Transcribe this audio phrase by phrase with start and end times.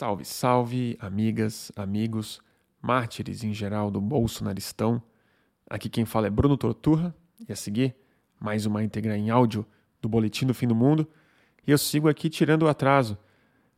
[0.00, 2.40] Salve, salve, amigas, amigos,
[2.80, 5.02] mártires em geral do bolsonaristão.
[5.68, 7.14] Aqui quem fala é Bruno Torturra
[7.46, 7.94] e a seguir
[8.40, 9.66] mais uma íntegra em áudio
[10.00, 11.06] do Boletim do Fim do Mundo.
[11.66, 13.18] E eu sigo aqui tirando o atraso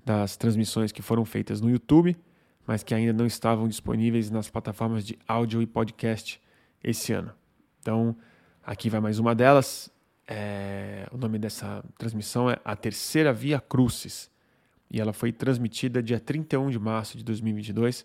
[0.05, 2.17] das transmissões que foram feitas no YouTube,
[2.65, 6.41] mas que ainda não estavam disponíveis nas plataformas de áudio e podcast
[6.85, 7.33] esse ano.
[7.81, 8.17] Então,
[8.63, 9.91] aqui vai mais uma delas.
[10.29, 11.05] É...
[11.11, 14.31] O nome dessa transmissão é A Terceira Via Crucis
[14.93, 18.05] e ela foi transmitida dia 31 de março de 2022.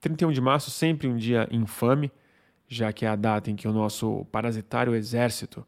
[0.00, 2.12] 31 de março, sempre um dia infame,
[2.68, 5.66] já que é a data em que o nosso parasitário exército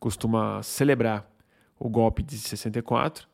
[0.00, 1.30] costuma celebrar
[1.78, 3.28] o golpe de 64,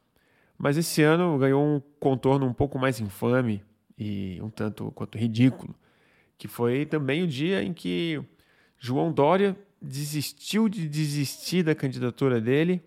[0.58, 3.64] mas esse ano ganhou um contorno um pouco mais infame
[3.98, 5.74] e um tanto quanto ridículo,
[6.36, 8.22] que foi também o dia em que
[8.78, 12.82] João Dória desistiu de desistir da candidatura dele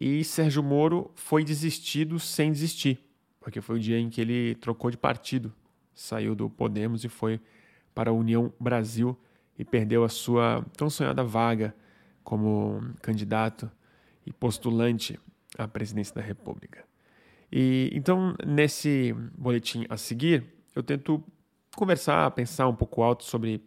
[0.00, 2.98] e Sérgio Moro foi desistido sem desistir,
[3.40, 5.52] porque foi o dia em que ele trocou de partido,
[5.94, 7.40] saiu do Podemos e foi
[7.94, 9.16] para a União Brasil
[9.58, 11.74] e perdeu a sua tão sonhada vaga
[12.24, 13.70] como candidato
[14.26, 15.18] e postulante
[15.56, 16.84] à presidência da República.
[17.52, 21.22] E então nesse boletim a seguir, eu tento
[21.76, 23.62] conversar, pensar um pouco alto sobre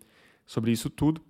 [0.45, 1.21] sobre isso tudo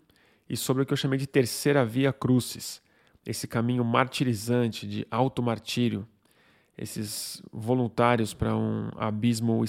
[0.48, 2.82] e sobre o que eu chamei de terceira via crucis,
[3.28, 6.08] esse caminho martirizante de automartírio,
[6.78, 9.66] esses voluntários para um abismo,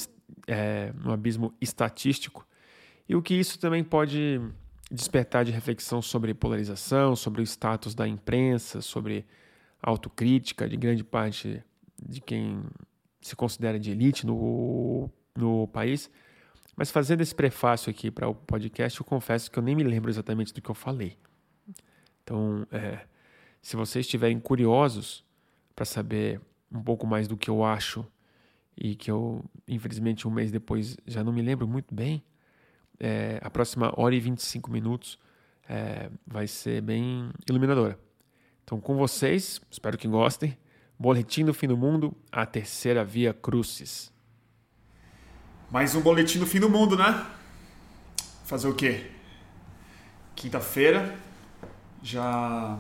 [0.46, 2.46] é, um abismo estatístico,
[3.08, 4.40] e o que isso também pode
[4.88, 9.26] despertar de reflexão sobre polarização, sobre o status da imprensa, sobre
[9.82, 11.60] autocrítica de grande parte
[12.00, 12.62] de quem
[13.20, 16.08] se considera de elite no, no país.
[16.76, 20.10] Mas fazendo esse prefácio aqui para o podcast, eu confesso que eu nem me lembro
[20.10, 21.18] exatamente do que eu falei.
[22.22, 23.00] Então, é,
[23.62, 25.24] se vocês estiverem curiosos
[25.74, 28.06] para saber um pouco mais do que eu acho
[28.76, 32.22] e que eu, infelizmente, um mês depois já não me lembro muito bem,
[33.00, 35.18] é, a próxima hora e 25 minutos
[35.68, 37.98] é, vai ser bem iluminadora.
[38.64, 40.56] Então, com vocês, espero que gostem.
[40.98, 44.12] Boletim do Fim do Mundo, a terceira via Crucis.
[45.70, 47.26] Mais um boletim do fim do mundo, né?
[48.46, 49.10] Fazer o quê?
[50.34, 51.14] Quinta-feira,
[52.02, 52.78] já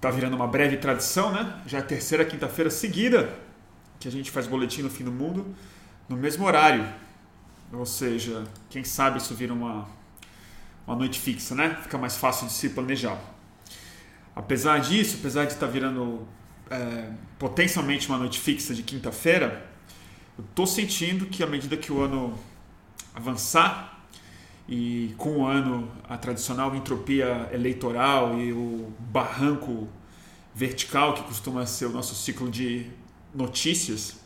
[0.00, 1.60] Está virando uma breve tradição, né?
[1.66, 3.36] Já é a terceira quinta-feira seguida
[3.98, 5.54] que a gente faz boletim no fim do mundo
[6.08, 6.90] no mesmo horário.
[7.70, 9.86] Ou seja, quem sabe isso vira uma,
[10.86, 11.76] uma noite fixa, né?
[11.82, 13.20] Fica mais fácil de se planejar.
[14.34, 16.26] Apesar disso, apesar de estar tá virando
[16.70, 19.68] é, potencialmente uma noite fixa de quinta-feira,
[20.38, 22.38] eu estou sentindo que à medida que o ano
[23.14, 23.99] avançar
[24.68, 29.88] e com o ano a tradicional entropia eleitoral e o barranco
[30.54, 32.86] vertical que costuma ser o nosso ciclo de
[33.34, 34.20] notícias,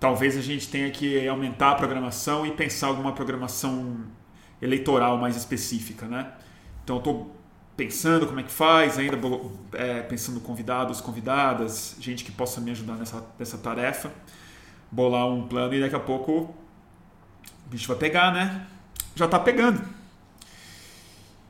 [0.00, 4.04] talvez a gente tenha que aumentar a programação e pensar alguma programação
[4.60, 6.32] eleitoral mais específica, né?
[6.82, 7.34] Então estou
[7.76, 9.18] pensando como é que faz, ainda
[9.72, 14.12] é, pensando convidados, convidadas, gente que possa me ajudar nessa, nessa tarefa,
[14.90, 16.54] bolar um plano e daqui a pouco
[17.66, 18.66] o bicho vai pegar, né?
[19.14, 19.80] Já está pegando.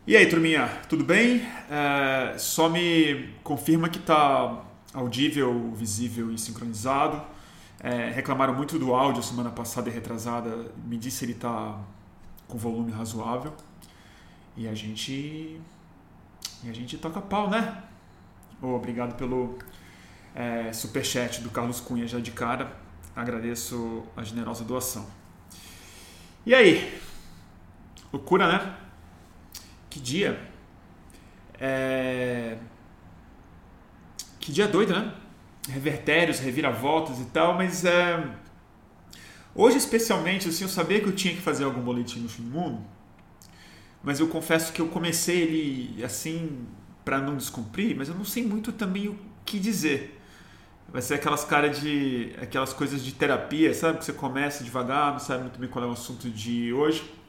[0.07, 1.41] E aí, turminha, tudo bem?
[1.71, 7.23] É, só me confirma que está audível, visível e sincronizado.
[7.81, 10.71] É, reclamaram muito do áudio semana passada e retrasada.
[10.85, 11.81] Me disse se ele está
[12.47, 13.55] com volume razoável.
[14.57, 15.59] E a gente.
[16.63, 17.83] E a gente toca pau, né?
[18.61, 19.59] Oh, obrigado pelo
[20.35, 22.77] é, superchat do Carlos Cunha já de cara.
[23.17, 25.07] Agradeço a generosa doação.
[26.45, 27.01] E aí,
[28.15, 28.77] Loucura, né?
[29.91, 30.41] Que dia.
[31.59, 32.57] É...
[34.39, 35.13] Que dia doido, né?
[35.69, 38.25] Revertérios, reviravoltas e tal, mas é...
[39.53, 42.51] Hoje, especialmente, assim, eu sabia que eu tinha que fazer algum boletim no fim do
[42.51, 42.85] mundo,
[44.01, 46.67] mas eu confesso que eu comecei ele assim
[47.05, 50.21] para não descumprir, mas eu não sei muito também o que dizer.
[50.89, 52.33] Vai ser aquelas caras de.
[52.41, 53.99] aquelas coisas de terapia, sabe?
[53.99, 57.24] Que você começa devagar, não sabe muito bem qual é o assunto de hoje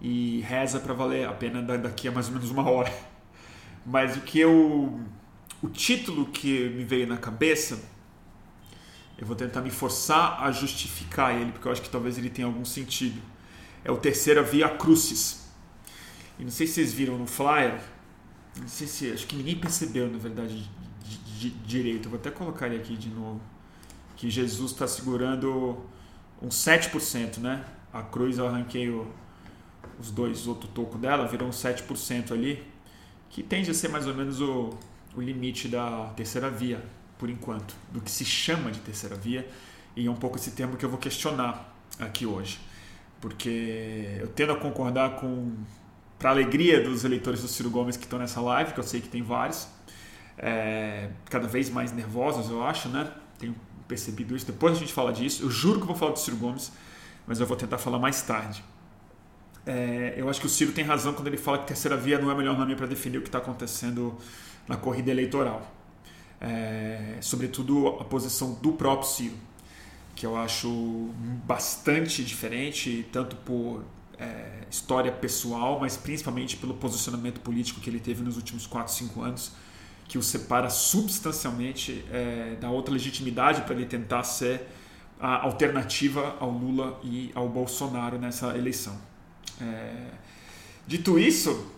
[0.00, 2.92] e reza para valer a pena daqui a mais ou menos uma hora.
[3.84, 5.00] Mas o que eu.
[5.62, 7.82] O título que me veio na cabeça,
[9.16, 12.46] eu vou tentar me forçar a justificar ele, porque eu acho que talvez ele tenha
[12.46, 13.20] algum sentido.
[13.82, 15.46] É o Terceira Via Crucis.
[16.38, 17.80] E não sei se vocês viram no flyer,
[18.60, 19.12] não sei se.
[19.12, 20.70] Acho que ninguém percebeu, na verdade,
[21.02, 22.06] de, de, direito.
[22.06, 23.40] Eu vou até colocar ele aqui de novo.
[24.16, 25.84] Que Jesus está segurando
[26.42, 27.64] uns 7%, né?
[27.92, 29.10] A cruz eu arranquei o
[30.00, 32.62] os dois outro toco dela, virou uns 7% ali,
[33.30, 34.70] que tende a ser mais ou menos o,
[35.14, 36.82] o limite da terceira via,
[37.18, 39.48] por enquanto, do que se chama de terceira via,
[39.96, 42.58] E é um pouco esse termo que eu vou questionar aqui hoje.
[43.20, 45.54] Porque eu tendo a concordar com,
[46.18, 49.08] para alegria dos eleitores do Ciro Gomes que estão nessa live, que eu sei que
[49.08, 49.68] tem vários,
[50.38, 53.10] é, cada vez mais nervosos, eu acho, né?
[53.38, 53.54] Tenho
[53.88, 54.46] percebido isso.
[54.46, 55.42] Depois a gente fala disso.
[55.44, 56.72] Eu juro que eu vou falar do Ciro Gomes,
[57.26, 58.62] mas eu vou tentar falar mais tarde.
[59.66, 62.30] É, eu acho que o Ciro tem razão quando ele fala que terceira via não
[62.30, 64.16] é o melhor nome para definir o que está acontecendo
[64.68, 65.74] na corrida eleitoral.
[66.40, 69.34] É, sobretudo a posição do próprio Ciro,
[70.14, 71.10] que eu acho
[71.44, 73.84] bastante diferente, tanto por
[74.18, 79.20] é, história pessoal, mas principalmente pelo posicionamento político que ele teve nos últimos 4, 5
[79.20, 79.52] anos,
[80.06, 84.62] que o separa substancialmente é, da outra legitimidade para ele tentar ser
[85.18, 88.96] a alternativa ao Lula e ao Bolsonaro nessa eleição.
[89.60, 90.10] É...
[90.86, 91.72] Dito isso,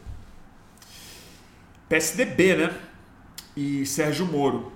[1.89, 2.81] PSDB, né?
[3.57, 4.73] E Sérgio Moro.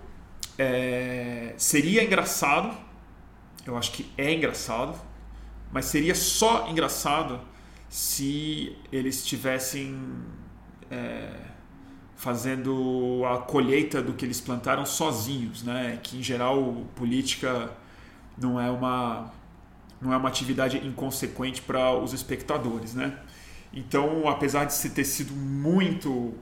[0.58, 1.54] É...
[1.56, 2.76] Seria engraçado,
[3.66, 4.98] eu acho que é engraçado,
[5.70, 7.40] mas seria só engraçado
[7.88, 9.98] se eles estivessem
[10.90, 11.30] é...
[12.16, 15.98] fazendo a colheita do que eles plantaram sozinhos, né?
[16.02, 17.70] Que em geral política
[18.38, 19.32] não é uma
[20.02, 23.18] não é uma atividade inconsequente para os espectadores, né?
[23.72, 26.34] Então, apesar de ter sido muito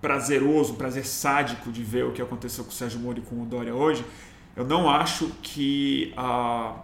[0.00, 3.46] prazeroso, prazer sádico de ver o que aconteceu com o Sérgio Moro e com o
[3.46, 4.04] Dória hoje,
[4.54, 6.76] eu não acho que a,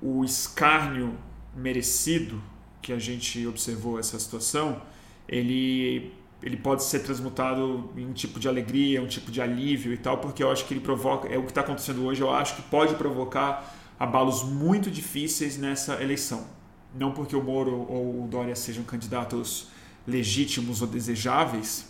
[0.00, 1.16] o escárnio
[1.54, 2.42] merecido
[2.82, 4.82] que a gente observou essa situação,
[5.28, 9.96] ele ele pode ser transmutado em um tipo de alegria, um tipo de alívio e
[9.96, 12.56] tal, porque eu acho que ele provoca, é o que está acontecendo hoje, eu acho
[12.56, 16.46] que pode provocar abalos muito difíceis nessa eleição.
[16.94, 19.68] Não porque o Moro ou o Dória sejam candidatos
[20.06, 21.86] legítimos ou desejáveis,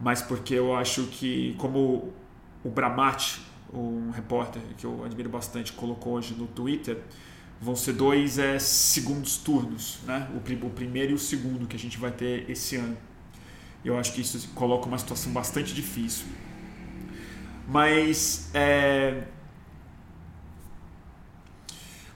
[0.00, 2.12] mas porque eu acho que, como
[2.64, 3.40] o Bramati,
[3.72, 6.98] um repórter que eu admiro bastante, colocou hoje no Twitter,
[7.60, 10.28] vão ser dois é, segundos turnos, né?
[10.32, 12.96] o, o primeiro e o segundo que a gente vai ter esse ano.
[13.84, 16.26] Eu acho que isso coloca uma situação bastante difícil.
[17.68, 19.24] Mas é...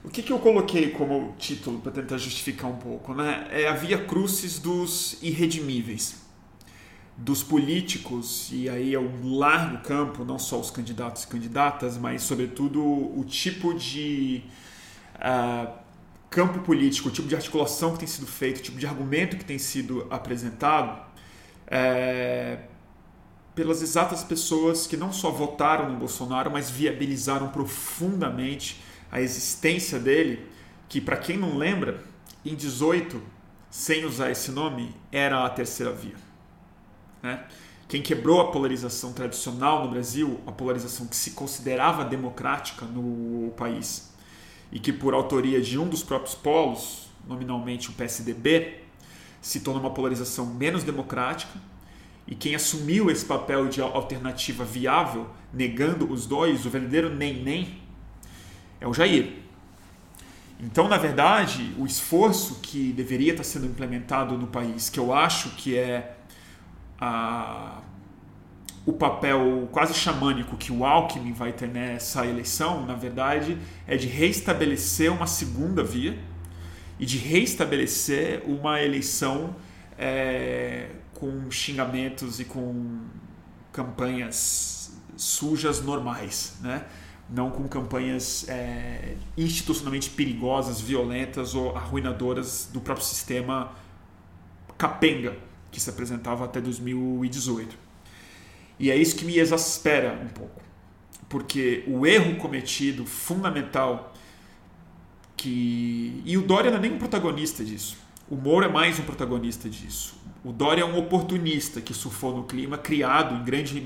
[0.03, 3.47] o que, que eu coloquei como título para tentar justificar um pouco, né?
[3.51, 6.15] É a via crucis dos irredimíveis,
[7.15, 12.23] dos políticos e aí é um largo campo, não só os candidatos e candidatas, mas
[12.23, 14.43] sobretudo o tipo de
[15.15, 15.71] uh,
[16.31, 19.45] campo político, o tipo de articulação que tem sido feito, o tipo de argumento que
[19.45, 21.12] tem sido apresentado
[21.67, 22.59] é,
[23.55, 28.81] pelas exatas pessoas que não só votaram no Bolsonaro, mas viabilizaram profundamente
[29.11, 30.47] a existência dele,
[30.89, 32.03] que para quem não lembra,
[32.45, 33.21] em 18,
[33.69, 36.15] sem usar esse nome, era a terceira via.
[37.21, 37.43] Né?
[37.87, 44.11] Quem quebrou a polarização tradicional no Brasil, a polarização que se considerava democrática no país,
[44.71, 48.82] e que por autoria de um dos próprios polos, nominalmente o PSDB,
[49.43, 51.59] se torna uma polarização menos democrática
[52.25, 57.81] e quem assumiu esse papel de alternativa viável, negando os dois, o verdadeiro nem-nem,
[58.79, 59.33] é o Jair.
[60.61, 65.49] Então, na verdade, o esforço que deveria estar sendo implementado no país, que eu acho
[65.57, 66.15] que é
[66.97, 67.81] a,
[68.85, 74.07] o papel quase xamânico que o Alckmin vai ter nessa eleição, na verdade, é de
[74.07, 76.17] reestabelecer uma segunda via
[76.99, 79.55] e de reestabelecer uma eleição
[79.97, 83.01] é, com xingamentos e com
[83.71, 86.85] campanhas sujas normais, né?
[87.29, 93.71] não com campanhas é, institucionalmente perigosas, violentas ou arruinadoras do próprio sistema
[94.77, 95.35] capenga
[95.71, 97.75] que se apresentava até 2018.
[98.79, 100.61] E é isso que me exaspera um pouco,
[101.29, 104.12] porque o erro cometido fundamental
[105.35, 106.21] que.
[106.25, 107.97] E o Dória não é nem um protagonista disso.
[108.29, 110.15] O Moro é mais um protagonista disso.
[110.43, 113.79] O Dória é um oportunista que surfou no clima, criado em grande,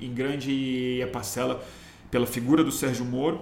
[0.00, 1.64] em grande parcela
[2.10, 3.40] pela figura do Sérgio Moro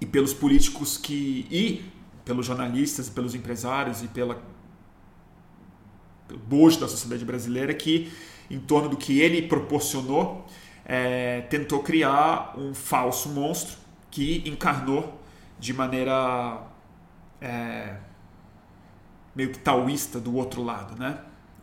[0.00, 1.46] e pelos políticos que.
[1.50, 1.84] e
[2.24, 4.42] pelos jornalistas, pelos empresários e pela,
[6.26, 8.12] pelo bojo da sociedade brasileira que,
[8.50, 10.46] em torno do que ele proporcionou,
[10.84, 13.76] é, tentou criar um falso monstro
[14.10, 15.18] que encarnou
[15.58, 16.67] de maneira
[17.40, 17.96] é,
[19.34, 21.18] meio que taoísta do outro lado, né?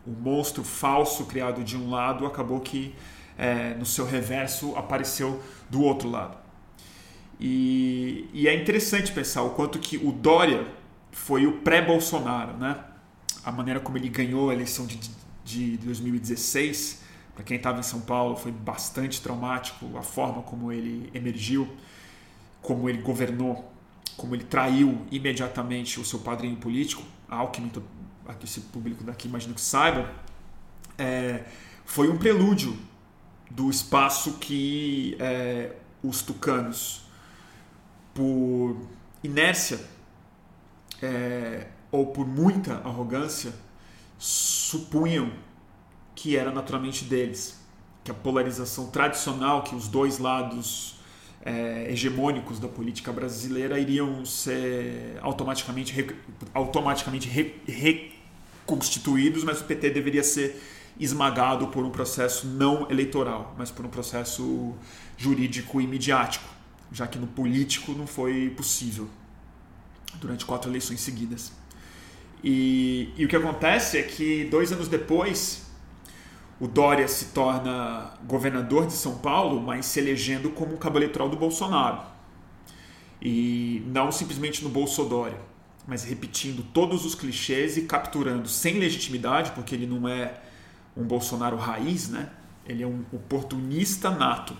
[0.06, 2.94] O monstro falso criado de um lado acabou que
[3.36, 6.38] é, no seu reverso apareceu do outro lado.
[7.38, 10.66] E, e, é interessante pensar o quanto que o Dória
[11.12, 12.82] foi o pré-Bolsonaro, né?
[13.44, 14.98] A maneira como ele ganhou a eleição de,
[15.44, 17.02] de 2016
[17.34, 21.68] Para quem estava em São Paulo, foi bastante traumático a forma como ele emergiu,
[22.62, 23.70] como ele governou,
[24.16, 27.70] como ele traiu imediatamente o seu padrinho político, Alckmin,
[28.26, 30.10] aqui esse público daqui imagino que saiba,
[30.98, 31.44] é,
[31.84, 32.76] foi um prelúdio
[33.50, 37.02] do espaço que é, os tucanos,
[38.14, 38.76] por
[39.22, 39.78] inércia
[41.02, 43.52] é, ou por muita arrogância,
[44.18, 45.30] supunham
[46.14, 47.60] que era naturalmente deles,
[48.02, 50.95] que a polarização tradicional que os dois lados
[51.46, 55.94] é, hegemônicos da política brasileira iriam ser automaticamente,
[56.52, 60.60] automaticamente re, reconstituídos, mas o PT deveria ser
[60.98, 64.74] esmagado por um processo não eleitoral, mas por um processo
[65.16, 66.48] jurídico e midiático,
[66.90, 69.08] já que no político não foi possível
[70.16, 71.52] durante quatro eleições seguidas.
[72.42, 75.65] E, e o que acontece é que dois anos depois,
[76.58, 81.28] o Dória se torna governador de São Paulo, mas se elegendo como um cabo eleitoral
[81.28, 82.00] do Bolsonaro.
[83.20, 85.38] E não simplesmente no Bolsodória,
[85.86, 90.34] mas repetindo todos os clichês e capturando sem legitimidade, porque ele não é
[90.96, 92.30] um Bolsonaro raiz, né?
[92.64, 94.56] Ele é um oportunista nato,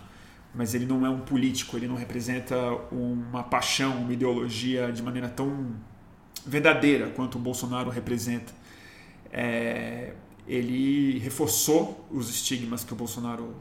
[0.54, 2.56] mas ele não é um político, ele não representa
[2.92, 5.74] uma paixão, uma ideologia de maneira tão
[6.46, 8.52] verdadeira quanto o Bolsonaro representa.
[9.32, 10.12] É,
[10.46, 13.54] ele reforçou os estigmas que o Bolsonaro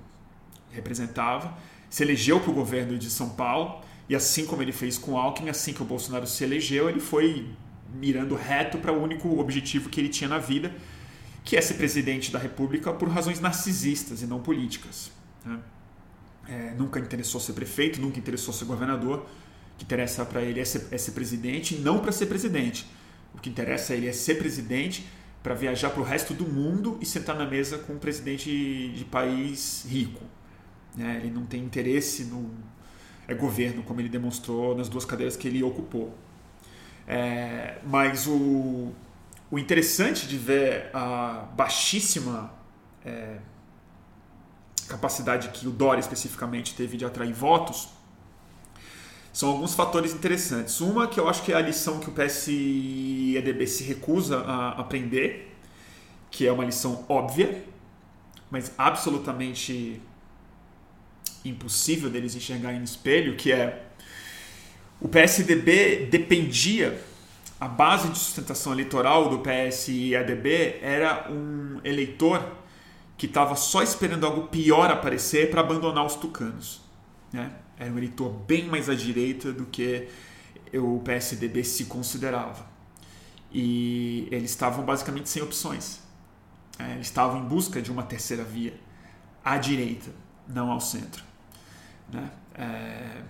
[0.72, 1.58] representava,
[1.90, 5.50] se elegeu para o governo de São Paulo, e assim como ele fez com Alckmin,
[5.50, 7.50] assim que o Bolsonaro se elegeu, ele foi
[7.94, 10.74] mirando reto para o único objetivo que ele tinha na vida,
[11.44, 15.12] que é ser presidente da República por razões narcisistas e não políticas.
[15.44, 15.60] Né?
[16.48, 19.20] É, nunca interessou ser prefeito, nunca interessou ser governador.
[19.20, 22.86] O que interessa para ele é ser, é ser presidente, não para ser presidente.
[23.34, 25.06] O que interessa a ele é ser presidente
[25.46, 28.50] para viajar para o resto do mundo e sentar na mesa com um presidente
[28.90, 30.24] de país rico.
[30.96, 31.22] Né?
[31.22, 32.50] Ele não tem interesse no
[33.28, 36.18] é governo, como ele demonstrou nas duas cadeiras que ele ocupou.
[37.08, 38.92] É, mas o,
[39.52, 42.52] o interessante de ver a baixíssima
[43.06, 43.38] é,
[44.88, 47.90] capacidade que o Dória especificamente teve de atrair votos
[49.36, 50.80] são alguns fatores interessantes.
[50.80, 55.54] Uma que eu acho que é a lição que o PSEDB se recusa a aprender,
[56.32, 57.62] que é uma lição óbvia,
[58.50, 60.02] mas absolutamente
[61.44, 63.88] impossível deles enxergarem no espelho, que é
[65.02, 66.98] o PSDB dependia
[67.60, 72.42] a base de sustentação eleitoral do PSIADB era um eleitor
[73.18, 76.80] que estava só esperando algo pior aparecer para abandonar os tucanos.
[77.34, 77.52] Né?
[77.78, 80.08] Era um eleitor bem mais à direita do que
[80.74, 82.66] o PSDB se considerava.
[83.52, 86.00] E eles estavam basicamente sem opções.
[86.78, 88.78] É, eles estavam em busca de uma terceira via
[89.44, 90.12] à direita,
[90.48, 91.24] não ao centro.
[92.12, 92.30] Né?
[92.54, 93.22] É,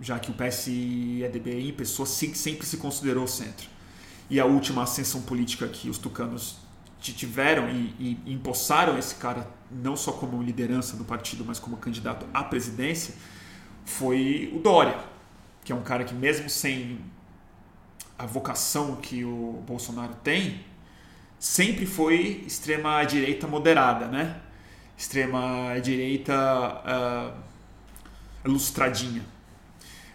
[0.00, 3.68] já que o PSIEDB em pessoa sempre se considerou centro.
[4.30, 6.58] E a última ascensão política que os tucanos
[7.00, 12.26] tiveram e, e empossaram esse cara não só como liderança do partido, mas como candidato
[12.34, 13.14] à presidência,
[13.88, 14.98] foi o Dória,
[15.64, 17.00] que é um cara que mesmo sem
[18.18, 20.64] a vocação que o Bolsonaro tem,
[21.38, 24.40] sempre foi extrema direita moderada, né?
[24.96, 29.24] Extrema direita uh, lustradinha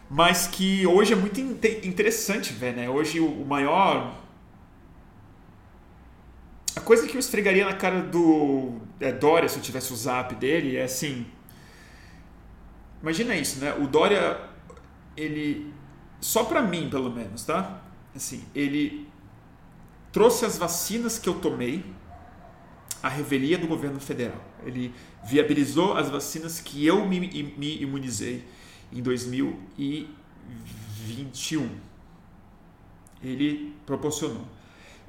[0.09, 2.87] mas que hoje é muito interessante ver, né?
[2.87, 4.13] Hoje o maior.
[6.75, 10.35] A coisa que eu esfregaria na cara do é, Dória se eu tivesse o zap
[10.35, 11.25] dele é assim.
[13.03, 13.75] Imagina isso, né?
[13.75, 14.39] O Dória,
[15.17, 15.71] ele.
[16.21, 17.81] Só para mim, pelo menos, tá?
[18.15, 19.05] Assim, ele
[20.13, 21.83] trouxe as vacinas que eu tomei
[23.01, 24.41] à revelia do governo federal.
[24.65, 24.93] Ele
[25.25, 27.19] viabilizou as vacinas que eu me,
[27.57, 28.45] me imunizei
[28.89, 31.69] em 2021.
[33.21, 34.47] Ele proporcionou.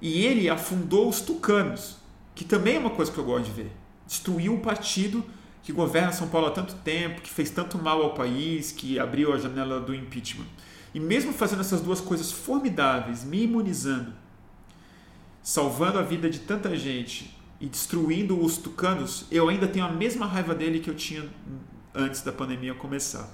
[0.03, 1.99] E ele afundou os tucanos,
[2.35, 3.71] que também é uma coisa que eu gosto de ver.
[4.05, 5.25] Destruiu o partido
[5.64, 9.33] que governa São Paulo há tanto tempo, que fez tanto mal ao país, que abriu
[9.33, 10.47] a janela do impeachment.
[10.94, 14.12] E mesmo fazendo essas duas coisas formidáveis, me imunizando,
[15.42, 20.26] salvando a vida de tanta gente e destruindo os tucanos, eu ainda tenho a mesma
[20.26, 21.28] raiva dele que eu tinha
[21.94, 23.28] antes da pandemia começar.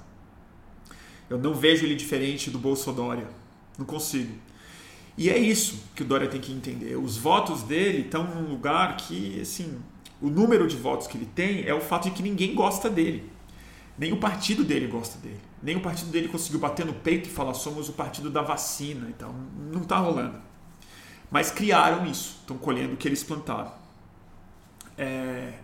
[1.29, 3.27] Eu não vejo ele diferente do Bolsonaro.
[3.77, 4.33] Não consigo.
[5.19, 6.97] E é isso que o Dória tem que entender.
[6.97, 9.81] Os votos dele estão num lugar que, assim,
[10.21, 13.31] o número de votos que ele tem é o fato de que ninguém gosta dele.
[13.97, 15.41] Nem o partido dele gosta dele.
[15.63, 19.09] Nem o partido dele conseguiu bater no peito e falar somos o partido da vacina.
[19.09, 19.35] Então,
[19.73, 20.41] não está rolando.
[21.31, 22.39] Mas criaram isso.
[22.41, 23.73] Estão colhendo o que eles plantaram.
[24.97, 25.55] É...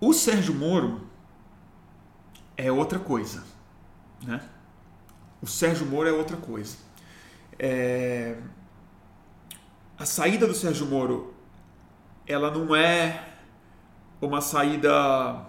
[0.00, 1.06] O Sérgio Moro
[2.56, 3.44] é outra coisa,
[4.22, 4.40] né?
[5.40, 6.76] O Sérgio Moro é outra coisa.
[7.58, 8.36] É...
[9.98, 11.34] A saída do Sérgio Moro,
[12.28, 13.24] ela não é
[14.20, 15.46] uma saída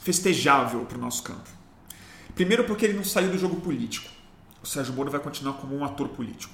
[0.00, 1.50] festejável para o nosso campo.
[2.34, 4.10] Primeiro porque ele não saiu do jogo político.
[4.62, 6.52] O Sérgio Moro vai continuar como um ator político.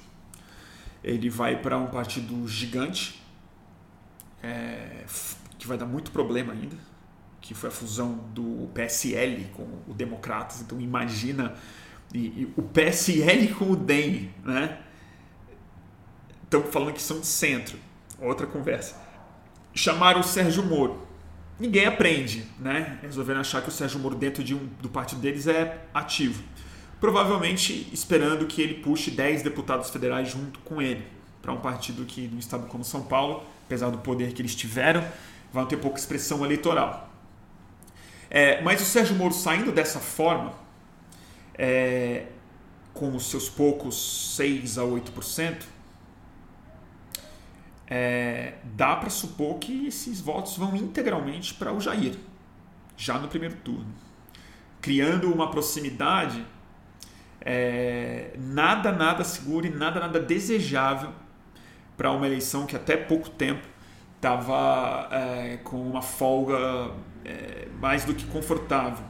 [1.03, 3.23] Ele vai para um partido gigante,
[4.43, 5.05] é,
[5.57, 6.75] que vai dar muito problema ainda,
[7.39, 10.61] que foi a fusão do PSL com o Democratas.
[10.61, 11.55] Então imagina
[12.13, 14.79] e, e o PSL com o DEM, né?
[16.69, 17.90] Falando que são de centro.
[18.21, 18.95] Outra conversa.
[19.73, 21.07] Chamaram o Sérgio Moro.
[21.59, 22.99] Ninguém aprende, né?
[23.01, 26.43] Resolveram achar que o Sérgio Moro dentro de um, do partido deles é ativo.
[26.99, 31.05] Provavelmente esperando que ele puxe 10 deputados federais junto com ele
[31.41, 35.03] para um partido que no estado como São Paulo, apesar do poder que eles tiveram,
[35.51, 37.09] vão ter pouca expressão eleitoral.
[38.29, 40.53] É, mas o Sérgio Moro saindo dessa forma,
[41.57, 42.27] é,
[42.93, 45.63] com os seus poucos 6 a 8%,
[47.93, 52.15] é, dá para supor que esses votos vão integralmente para o Jair,
[52.95, 53.93] já no primeiro turno,
[54.79, 56.41] criando uma proximidade
[57.41, 61.11] é, nada, nada seguro e nada, nada desejável
[61.97, 63.67] para uma eleição que até pouco tempo
[64.15, 66.91] estava é, com uma folga
[67.25, 69.03] é, mais do que confortável,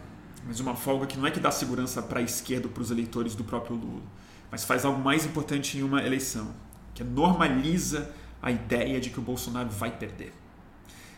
[0.44, 3.36] mas uma folga que não é que dá segurança para a esquerda, para os eleitores
[3.36, 4.02] do próprio Lula,
[4.50, 6.52] mas faz algo mais importante em uma eleição,
[6.96, 8.12] que normaliza
[8.42, 10.34] a ideia de que o Bolsonaro vai perder.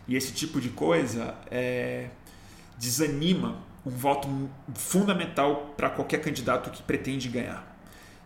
[0.07, 2.09] E esse tipo de coisa é,
[2.77, 4.27] desanima um voto
[4.75, 7.77] fundamental para qualquer candidato que pretende ganhar,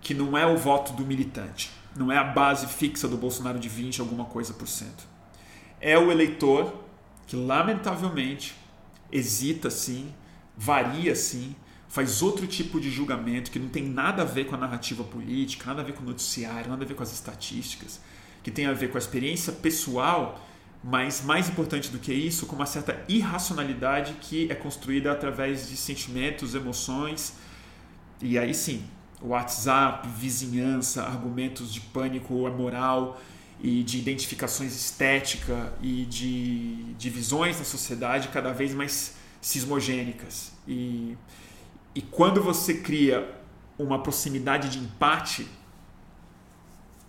[0.01, 3.67] que não é o voto do militante, não é a base fixa do Bolsonaro de
[3.67, 5.07] 20 alguma coisa por cento.
[5.81, 6.83] É o eleitor
[7.25, 8.55] que lamentavelmente
[9.11, 10.13] hesita sim,
[10.55, 11.55] varia sim,
[11.87, 15.65] faz outro tipo de julgamento que não tem nada a ver com a narrativa política,
[15.65, 17.99] nada a ver com o noticiário, nada a ver com as estatísticas,
[18.43, 20.43] que tem a ver com a experiência pessoal,
[20.83, 25.75] mas mais importante do que isso, com uma certa irracionalidade que é construída através de
[25.75, 27.33] sentimentos, emoções,
[28.21, 28.83] e aí sim,
[29.21, 33.19] WhatsApp, vizinhança, argumentos de pânico moral,
[33.61, 40.51] e de identificações estética e de divisões na sociedade cada vez mais cismogênicas.
[40.67, 41.17] E,
[41.95, 43.35] e quando você cria
[43.77, 45.47] uma proximidade de empate,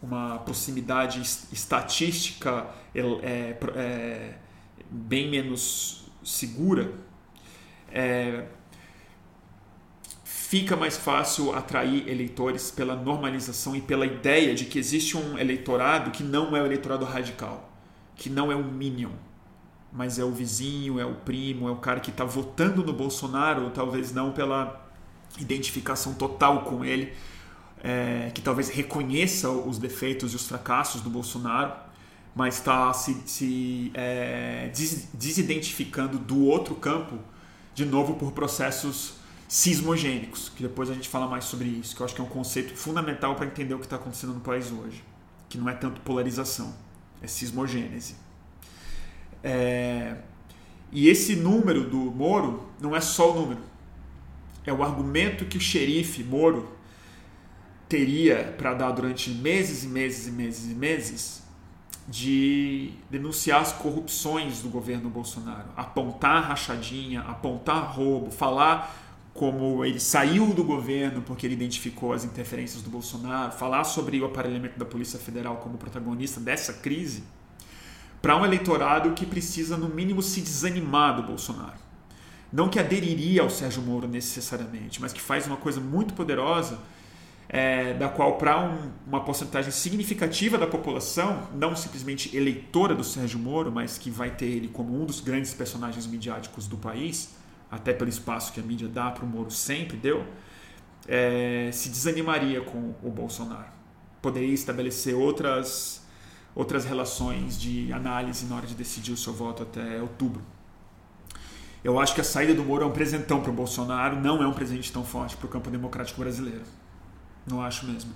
[0.03, 1.21] uma proximidade
[1.53, 4.35] estatística é, é,
[4.91, 6.93] bem menos segura,
[7.91, 8.45] é,
[10.25, 16.11] fica mais fácil atrair eleitores pela normalização e pela ideia de que existe um eleitorado
[16.11, 17.71] que não é o eleitorado radical,
[18.15, 19.13] que não é um minion,
[19.93, 23.71] mas é o vizinho, é o primo, é o cara que está votando no Bolsonaro,
[23.71, 24.89] talvez não pela
[25.39, 27.13] identificação total com ele,
[27.83, 31.73] é, que talvez reconheça os defeitos e os fracassos do Bolsonaro,
[32.35, 37.19] mas está se, se é, des, desidentificando do outro campo,
[37.75, 39.14] de novo por processos
[39.49, 42.29] sismogênicos, que depois a gente fala mais sobre isso, que eu acho que é um
[42.29, 45.03] conceito fundamental para entender o que está acontecendo no país hoje,
[45.49, 46.75] que não é tanto polarização,
[47.23, 48.17] é sismogênese.
[49.43, 50.17] É...
[50.91, 53.61] E esse número do Moro não é só o número,
[54.67, 56.78] é o argumento que o xerife Moro
[57.88, 61.42] teria para dar durante meses e meses e meses e meses
[62.07, 70.53] de denunciar as corrupções do governo Bolsonaro, apontar rachadinha, apontar roubo, falar como ele saiu
[70.53, 75.18] do governo porque ele identificou as interferências do Bolsonaro, falar sobre o aparelhamento da Polícia
[75.18, 77.22] Federal como protagonista dessa crise,
[78.20, 81.79] para um eleitorado que precisa, no mínimo, se desanimar do Bolsonaro.
[82.53, 86.81] Não que aderiria ao Sérgio Moro necessariamente, mas que faz uma coisa muito poderosa,
[87.49, 93.39] é, da qual, para um, uma porcentagem significativa da população, não simplesmente eleitora do Sérgio
[93.39, 97.35] Moro, mas que vai ter ele como um dos grandes personagens midiáticos do país,
[97.71, 100.27] até pelo espaço que a mídia dá para o Moro sempre deu,
[101.07, 103.73] é, se desanimaria com o Bolsonaro.
[104.21, 106.07] Poderia estabelecer outras,
[106.55, 110.43] outras relações de análise na hora de decidir o seu voto até outubro.
[111.83, 114.47] Eu acho que a saída do Moro é um presentão para o Bolsonaro, não é
[114.47, 116.63] um presente tão forte para o campo democrático brasileiro.
[117.49, 118.13] Não acho mesmo.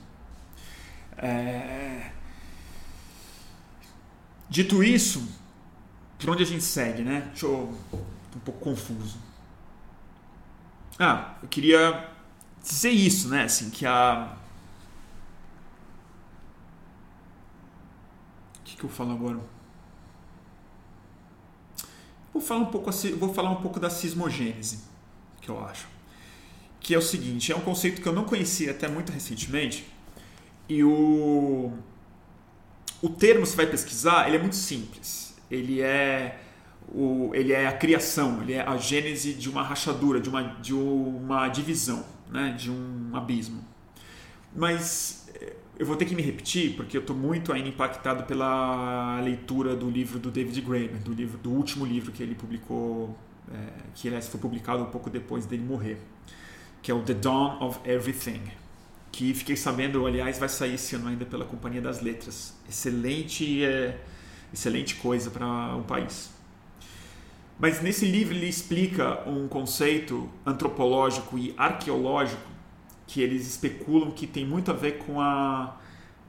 [1.16, 2.12] É...
[4.48, 5.26] Dito isso,
[6.18, 7.22] por onde a gente segue, né?
[7.30, 7.78] Deixa eu.
[7.90, 9.18] Tô um pouco confuso.
[10.98, 12.10] Ah, eu queria
[12.62, 13.44] dizer isso, né?
[13.44, 14.36] Assim, que a.
[18.60, 19.40] O que, que eu falo agora?
[22.32, 24.84] Vou falar um pouco, vou falar um pouco da cismogênese,
[25.40, 25.91] que eu acho.
[26.82, 29.86] Que é o seguinte, é um conceito que eu não conhecia até muito recentemente.
[30.68, 31.72] E o,
[33.00, 35.36] o termo, se vai pesquisar, ele é muito simples.
[35.50, 36.40] Ele é,
[36.88, 40.74] o, ele é a criação, ele é a gênese de uma rachadura, de uma, de
[40.74, 42.54] uma divisão, né?
[42.58, 43.62] de um abismo.
[44.54, 45.22] Mas
[45.78, 49.90] eu vou ter que me repetir porque eu estou muito ainda impactado pela leitura do
[49.90, 53.18] livro do David Graeber, do livro do último livro que ele publicou,
[53.52, 53.56] é,
[53.94, 55.98] que aliás foi publicado um pouco depois dele morrer,
[56.82, 58.42] que é o The Dawn of Everything,
[59.12, 62.54] que fiquei sabendo, aliás, vai sair esse ano ainda pela Companhia das Letras.
[62.68, 64.00] Excelente, é,
[64.52, 66.30] excelente coisa para o país.
[67.58, 72.50] Mas nesse livro ele explica um conceito antropológico e arqueológico
[73.06, 75.76] que eles especulam que tem muito a ver com, a,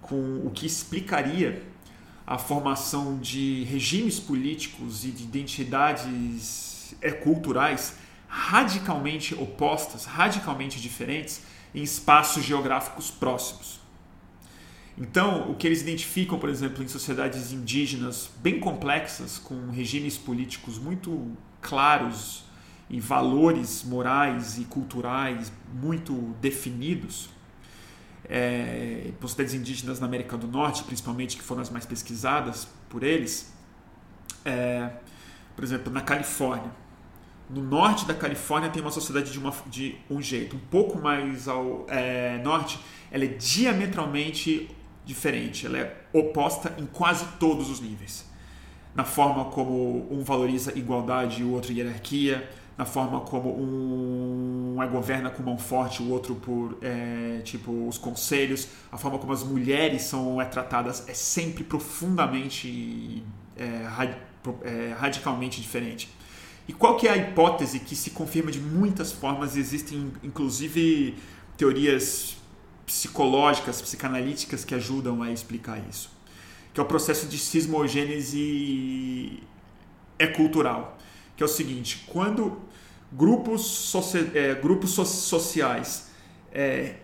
[0.02, 1.64] com o que explicaria
[2.28, 7.98] a formação de regimes políticos e de identidades é, culturais
[8.36, 11.44] radicalmente opostas, radicalmente diferentes
[11.74, 13.80] em espaços geográficos próximos.
[14.98, 20.80] Então, o que eles identificam, por exemplo, em sociedades indígenas bem complexas, com regimes políticos
[20.80, 22.44] muito claros
[22.90, 27.30] e valores morais e culturais muito definidos,
[28.28, 33.54] é, sociedades indígenas na América do Norte, principalmente, que foram as mais pesquisadas por eles,
[34.44, 34.90] é,
[35.56, 36.83] por exemplo, na Califórnia.
[37.54, 41.48] No norte da Califórnia tem uma sociedade de, uma, de um jeito, um pouco mais
[41.48, 42.80] ao é, norte,
[43.12, 44.72] ela é diametralmente
[45.06, 48.26] diferente, ela é oposta em quase todos os níveis.
[48.96, 54.88] Na forma como um valoriza igualdade e o outro hierarquia, na forma como um é
[54.88, 59.44] governa com mão forte, o outro por é, tipo os conselhos, a forma como as
[59.44, 63.24] mulheres são é, tratadas é sempre profundamente
[63.56, 63.86] é,
[64.64, 66.10] é, radicalmente diferente.
[66.68, 69.58] E qual que é a hipótese que se confirma de muitas formas?
[69.58, 71.16] Existem inclusive
[71.58, 72.38] teorias
[72.86, 76.10] psicológicas, psicanalíticas que ajudam a explicar isso,
[76.74, 79.42] que é o processo de sismogênese
[80.20, 80.98] é cultural
[81.36, 82.62] que é o seguinte: quando
[83.12, 86.10] grupos, socia é, grupos so sociais
[86.52, 86.96] é,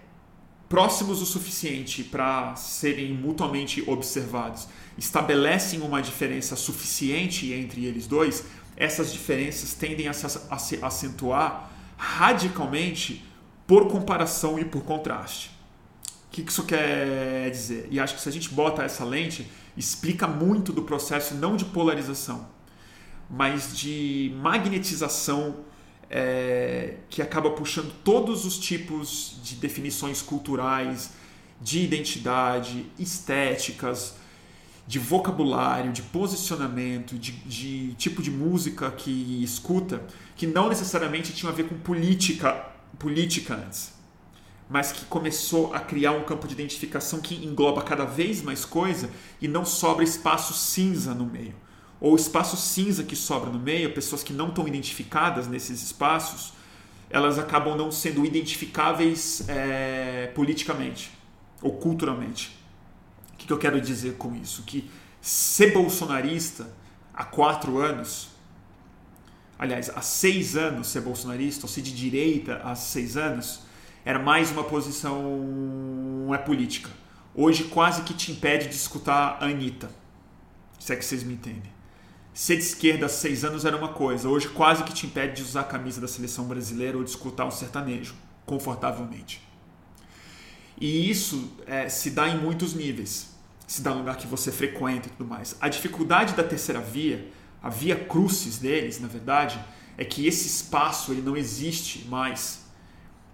[0.68, 4.68] próximos o suficiente para serem mutuamente observados
[4.98, 8.46] estabelecem uma diferença suficiente entre eles dois,
[8.80, 13.26] essas diferenças tendem a se, a se acentuar radicalmente
[13.68, 15.52] por comparação e por contraste.
[16.28, 17.88] O que isso quer dizer?
[17.92, 21.66] E acho que se a gente bota essa lente, explica muito do processo não de
[21.66, 22.48] polarização,
[23.30, 25.58] mas de magnetização
[26.10, 31.12] é, que acaba puxando todos os tipos de definições culturais,
[31.62, 34.16] de identidade, estéticas,
[34.90, 40.02] de vocabulário, de posicionamento, de, de, tipo de música que escuta,
[40.36, 42.66] que não necessariamente tinha a ver com política,
[42.98, 43.94] política antes,
[44.68, 49.12] mas que começou a criar um campo de identificação que engloba cada vez mais coisa
[49.40, 51.54] e não sobra espaço cinza no meio
[52.02, 56.54] ou espaço cinza que sobra no meio, pessoas que não estão identificadas nesses espaços,
[57.12, 61.12] elas acabam não sendo identificáveis é, politicamente
[61.62, 62.59] ou culturalmente.
[63.40, 64.62] Que, que eu quero dizer com isso?
[64.64, 64.88] Que
[65.20, 66.72] ser bolsonarista
[67.12, 68.30] há quatro anos,
[69.58, 73.62] aliás, há seis anos ser bolsonarista, ou ser de direita há seis anos,
[74.06, 76.92] era mais uma posição é política.
[77.34, 79.90] Hoje quase que te impede de escutar a Anitta.
[80.78, 81.80] Se é que vocês me entendem
[82.40, 85.42] ser de esquerda há seis anos era uma coisa, hoje quase que te impede de
[85.42, 89.42] usar a camisa da seleção brasileira ou de escutar um sertanejo, confortavelmente.
[90.80, 93.29] E isso é, se dá em muitos níveis.
[93.70, 95.56] Se dá no lugar que você frequenta e tudo mais.
[95.62, 99.64] A dificuldade da terceira via, a via crucis deles, na verdade,
[99.96, 102.66] é que esse espaço ele não existe mais,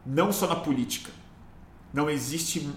[0.06, 1.10] não só na política.
[1.94, 2.70] Não existe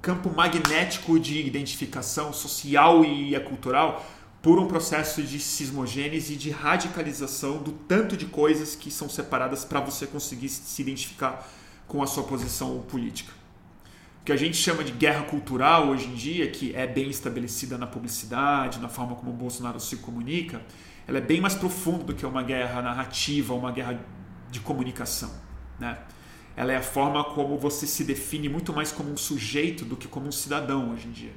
[0.00, 4.02] campo magnético de identificação social e cultural
[4.40, 9.62] por um processo de sismogênese e de radicalização do tanto de coisas que são separadas
[9.62, 11.46] para você conseguir se identificar
[11.86, 13.43] com a sua posição política.
[14.24, 17.86] Que a gente chama de guerra cultural hoje em dia, que é bem estabelecida na
[17.86, 20.62] publicidade, na forma como o Bolsonaro se comunica,
[21.06, 24.00] ela é bem mais profunda do que uma guerra narrativa, uma guerra
[24.50, 25.30] de comunicação.
[25.78, 25.98] Né?
[26.56, 30.08] Ela é a forma como você se define muito mais como um sujeito do que
[30.08, 31.32] como um cidadão hoje em dia.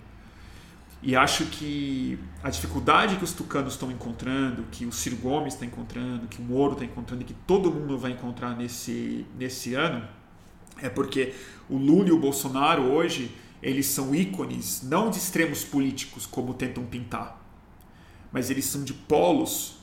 [1.01, 5.65] E acho que a dificuldade que os tucanos estão encontrando, que o Ciro Gomes está
[5.65, 10.07] encontrando, que o Moro está encontrando e que todo mundo vai encontrar nesse, nesse ano,
[10.81, 11.33] é porque
[11.69, 16.85] o Lula e o Bolsonaro hoje eles são ícones não de extremos políticos como tentam
[16.85, 17.41] pintar,
[18.31, 19.77] mas eles são de polos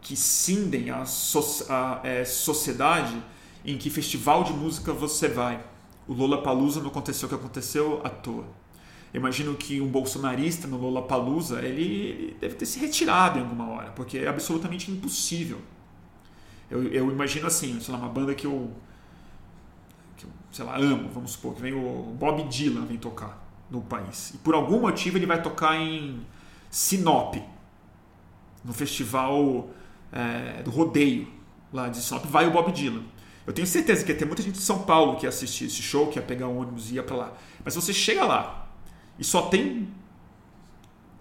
[0.00, 3.22] que cindem a, so a é, sociedade
[3.64, 5.62] em que festival de música você vai.
[6.08, 8.46] O Lollapalooza não aconteceu o que aconteceu à toa.
[9.12, 13.90] imagino que um bolsonarista no Lollapalooza, ele, ele deve ter se retirado em alguma hora,
[13.90, 15.60] porque é absolutamente impossível.
[16.70, 18.72] Eu, eu imagino assim, sei lá, uma banda que eu,
[20.20, 23.80] que eu, sei lá, amo, vamos supor, que vem o Bob Dylan vem tocar no
[23.80, 24.32] país.
[24.34, 26.20] E por algum motivo ele vai tocar em
[26.70, 27.36] Sinop,
[28.62, 29.70] no festival
[30.12, 31.28] é, do rodeio
[31.72, 33.02] lá de Sinop, vai o Bob Dylan.
[33.46, 35.82] Eu tenho certeza que ia ter muita gente de São Paulo que ia assistir esse
[35.82, 37.32] show, que ia pegar um ônibus e ia para lá.
[37.64, 38.68] Mas você chega lá
[39.18, 39.88] e só tem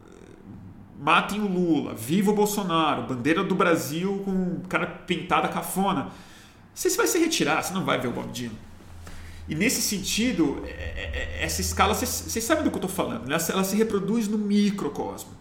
[0.05, 0.11] eh,
[0.99, 6.11] matem o Lula, viva o Bolsonaro, bandeira do Brasil com cara pintada cafona,
[6.73, 8.68] você vai se retirar, você não vai ver o Bob Dylan.
[9.49, 13.27] E nesse sentido, é, é, é, essa escala, vocês, sabem do que eu estou falando,
[13.27, 13.35] né?
[13.49, 15.31] ela se reproduz no microcosmo.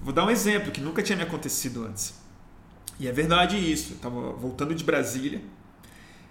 [0.00, 2.14] Vou dar um exemplo que nunca tinha me acontecido antes.
[2.98, 3.92] E é verdade isso.
[3.92, 5.42] Eu estava voltando de Brasília,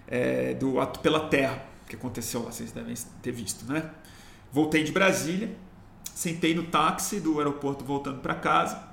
[0.08, 3.92] é, do Ato pela Terra, que aconteceu lá, vocês devem ter visto, né?
[4.52, 5.56] Voltei de Brasília,
[6.16, 8.93] sentei no táxi do aeroporto voltando para casa.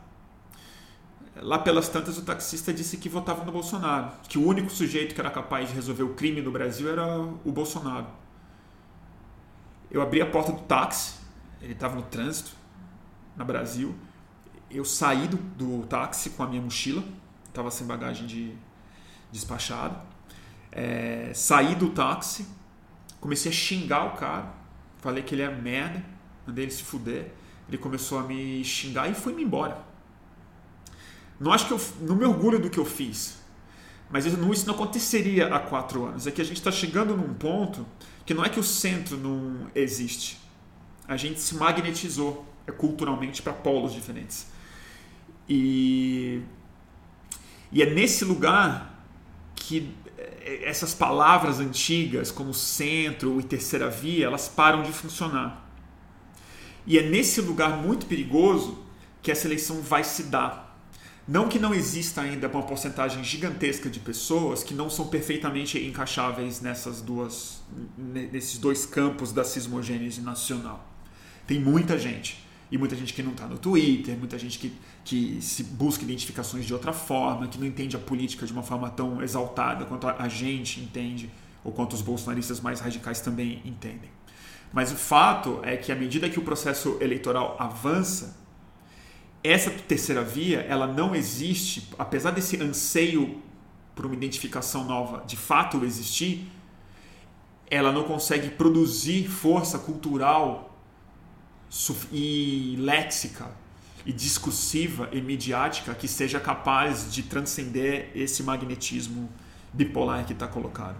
[1.42, 5.20] Lá pelas tantas, o taxista disse que votava no Bolsonaro, que o único sujeito que
[5.20, 8.06] era capaz de resolver o crime no Brasil era o Bolsonaro.
[9.90, 11.14] Eu abri a porta do táxi,
[11.62, 12.50] ele estava no trânsito,
[13.34, 13.94] na Brasil.
[14.70, 17.02] Eu saí do, do táxi com a minha mochila,
[17.48, 18.54] estava sem bagagem de
[19.32, 19.96] despachado.
[20.70, 22.46] É, saí do táxi,
[23.18, 24.52] comecei a xingar o cara,
[24.98, 26.04] falei que ele é merda,
[26.46, 27.32] mandei ele se fuder.
[27.66, 29.89] Ele começou a me xingar e foi-me embora.
[31.40, 33.38] Não acho que eu não me orgulho do que eu fiz,
[34.10, 36.26] mas isso não, isso não aconteceria há quatro anos.
[36.26, 37.86] É que a gente está chegando num ponto
[38.26, 40.38] que não é que o centro não existe.
[41.08, 44.48] A gente se magnetizou é, culturalmente para polos diferentes.
[45.48, 46.42] E,
[47.72, 49.02] e é nesse lugar
[49.56, 55.68] que é, essas palavras antigas, como centro e terceira via, elas param de funcionar.
[56.86, 58.84] E é nesse lugar muito perigoso
[59.22, 60.69] que essa eleição vai se dar.
[61.28, 66.60] Não que não exista ainda uma porcentagem gigantesca de pessoas que não são perfeitamente encaixáveis
[66.60, 67.62] nessas duas,
[67.96, 70.88] nesses dois campos da cismogênese nacional.
[71.46, 72.44] Tem muita gente.
[72.70, 74.72] E muita gente que não está no Twitter, muita gente que,
[75.04, 78.88] que se busca identificações de outra forma, que não entende a política de uma forma
[78.88, 81.28] tão exaltada quanto a gente entende,
[81.64, 84.08] ou quanto os bolsonaristas mais radicais também entendem.
[84.72, 88.39] Mas o fato é que à medida que o processo eleitoral avança,
[89.42, 93.40] essa terceira via ela não existe, apesar desse anseio
[93.94, 96.50] por uma identificação nova de fato existir,
[97.70, 100.76] ela não consegue produzir força cultural
[102.12, 103.50] e léxica
[104.04, 109.28] e discursiva e midiática que seja capaz de transcender esse magnetismo
[109.72, 110.96] bipolar que está colocado.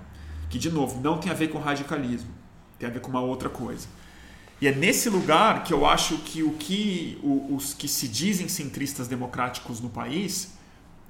[0.48, 2.31] Que, de novo, não tem a ver com radicalismo,
[2.79, 3.88] tem a ver com uma outra coisa.
[4.61, 9.09] E é nesse lugar que eu acho que o que os que se dizem centristas
[9.09, 10.53] democráticos no país,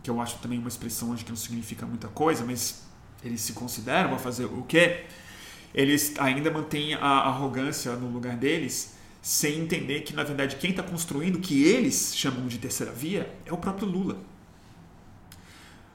[0.02, 2.84] que eu acho também uma expressão hoje que não significa muita coisa, mas
[3.24, 5.04] eles se consideram a fazer o quê?
[5.74, 10.82] Eles ainda mantêm a arrogância no lugar deles, sem entender que, na verdade, quem está
[10.82, 14.18] construindo o que eles chamam de terceira via é o próprio Lula.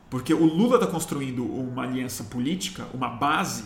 [0.10, 3.64] Porque o Lula está construindo uma aliança política, uma base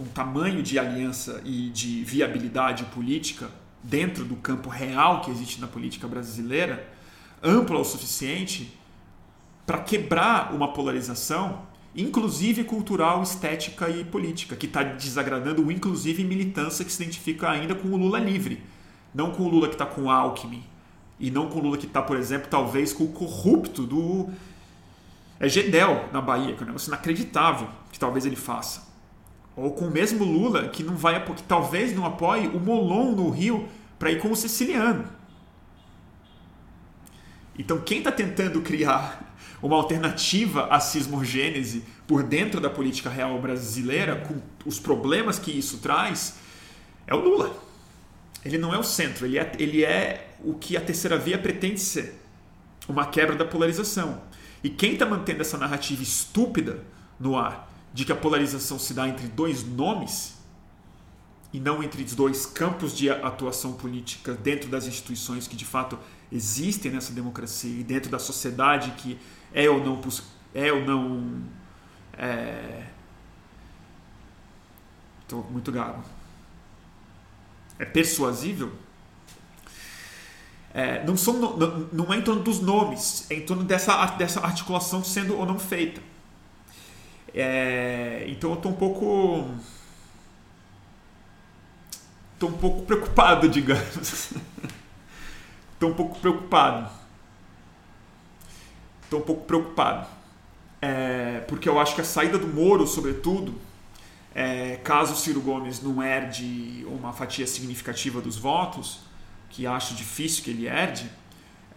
[0.00, 3.50] um tamanho de aliança e de viabilidade política
[3.82, 6.88] dentro do campo real que existe na política brasileira,
[7.42, 8.76] ampla o suficiente
[9.66, 11.62] para quebrar uma polarização,
[11.94, 17.74] inclusive cultural, estética e política, que está desagradando o inclusive militância que se identifica ainda
[17.74, 18.62] com o Lula livre,
[19.14, 20.62] não com o Lula que está com o Alckmin,
[21.18, 24.30] e não com o Lula que está, por exemplo, talvez com o corrupto do
[25.38, 28.89] é Gedel na Bahia, que é um negócio inacreditável que talvez ele faça.
[29.56, 33.30] Ou com o mesmo Lula, que não vai que talvez não apoie o Molon no
[33.30, 35.04] Rio para ir com o siciliano.
[37.58, 44.16] Então, quem está tentando criar uma alternativa à cismogênese por dentro da política real brasileira,
[44.16, 46.36] com os problemas que isso traz,
[47.06, 47.54] é o Lula.
[48.44, 51.80] Ele não é o centro, ele é, ele é o que a terceira via pretende
[51.80, 52.18] ser
[52.88, 54.22] uma quebra da polarização.
[54.64, 56.82] E quem está mantendo essa narrativa estúpida
[57.18, 60.38] no ar de que a polarização se dá entre dois nomes
[61.52, 65.98] e não entre os dois campos de atuação política dentro das instituições que de fato
[66.30, 69.18] existem nessa democracia e dentro da sociedade que
[69.52, 70.00] é ou não
[70.54, 71.42] é ou não
[72.16, 72.86] é...
[75.26, 76.02] Tô muito gago.
[77.78, 78.72] É persuasível?
[80.72, 84.40] É, não, são, não, não é em torno dos nomes, é em torno dessa, dessa
[84.40, 86.00] articulação sendo ou não feita.
[87.34, 89.48] É, então eu estou um pouco.
[92.34, 94.32] Estou um pouco preocupado, digamos.
[95.74, 96.90] Estou um pouco preocupado.
[99.04, 100.06] Estou um pouco preocupado.
[100.82, 103.54] É, porque eu acho que a saída do Moro, sobretudo,
[104.34, 109.00] é, caso Ciro Gomes não herde uma fatia significativa dos votos,
[109.50, 111.10] que acho difícil que ele herde,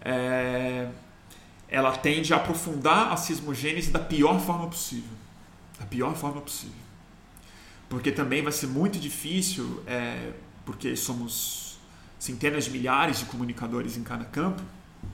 [0.01, 0.87] é,
[1.67, 5.22] ela tende a aprofundar a cismogênese da pior forma possível.
[5.83, 6.75] Da pior forma possível.
[7.89, 10.31] Porque também vai ser muito difícil, é,
[10.65, 11.77] porque somos
[12.17, 14.63] centenas de milhares de comunicadores em cada campo,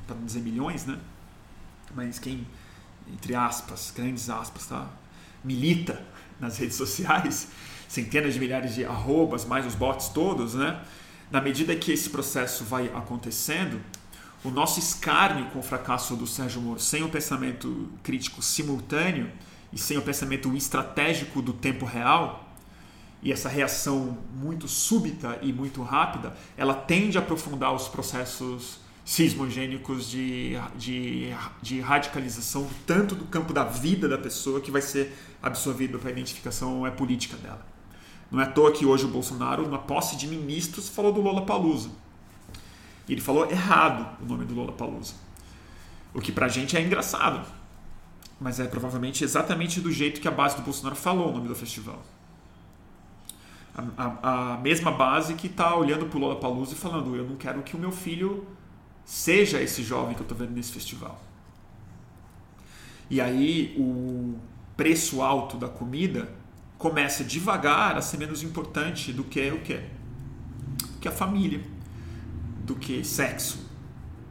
[0.05, 0.99] para não dizer milhões, né?
[1.95, 2.45] Mas quem,
[3.11, 4.87] entre aspas, grandes aspas, tá?
[5.43, 6.05] milita
[6.39, 7.47] nas redes sociais,
[7.89, 10.83] centenas de milhares de arrobas, mais os bots todos, né?
[11.31, 13.81] Na medida que esse processo vai acontecendo,
[14.43, 19.31] o nosso escárnio com o fracasso do Sérgio Moro, sem o pensamento crítico simultâneo
[19.71, 22.49] e sem o pensamento estratégico do tempo real,
[23.21, 30.09] e essa reação muito súbita e muito rápida, ela tende a aprofundar os processos sismogênicos
[30.09, 35.97] de, de, de radicalização, tanto do campo da vida da pessoa que vai ser absorvido
[35.97, 37.65] para a identificação é política dela.
[38.31, 41.45] Não é à toa que hoje o Bolsonaro, na posse de ministros, falou do Lola
[41.45, 41.89] Palusa.
[43.07, 45.15] Ele falou errado o nome do Lola Palusa.
[46.13, 47.58] O que pra gente é engraçado.
[48.39, 51.55] Mas é provavelmente exatamente do jeito que a base do Bolsonaro falou o nome do
[51.55, 52.01] festival.
[53.75, 57.35] A, a, a mesma base que está olhando pro Lola Palusa e falando: eu não
[57.35, 58.47] quero que o meu filho
[59.05, 61.19] seja esse jovem que eu estou vendo nesse festival.
[63.09, 64.37] E aí o
[64.77, 66.31] preço alto da comida
[66.77, 69.75] começa devagar a ser menos importante do que o que?
[69.77, 71.61] Do que a família,
[72.63, 73.67] do que sexo,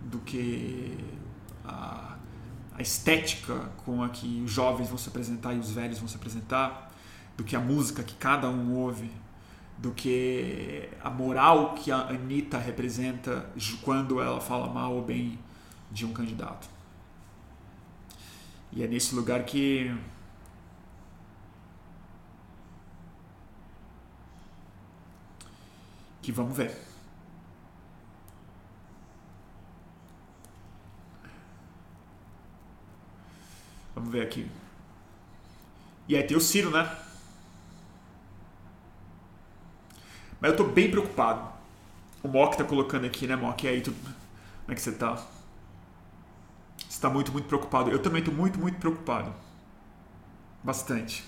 [0.05, 0.97] do que
[2.79, 6.17] a estética com a que os jovens vão se apresentar e os velhos vão se
[6.17, 6.93] apresentar,
[7.37, 9.11] do que a música que cada um ouve,
[9.77, 13.51] do que a moral que a Anitta representa
[13.83, 15.39] quando ela fala mal ou bem
[15.91, 16.69] de um candidato.
[18.73, 19.93] E é nesse lugar que
[26.23, 26.77] que vamos ver.
[33.99, 34.47] Vamos ver aqui.
[36.09, 36.89] E aí tem o Ciro, né?
[40.41, 41.53] Mas eu tô bem preocupado.
[42.23, 43.65] O Mock tá colocando aqui, né, Mock?
[43.65, 43.93] E aí, tu...
[43.93, 44.15] como
[44.69, 45.21] é que você tá?
[46.89, 47.91] Você tá muito, muito preocupado.
[47.91, 49.35] Eu também tô muito, muito preocupado.
[50.63, 51.25] Bastante.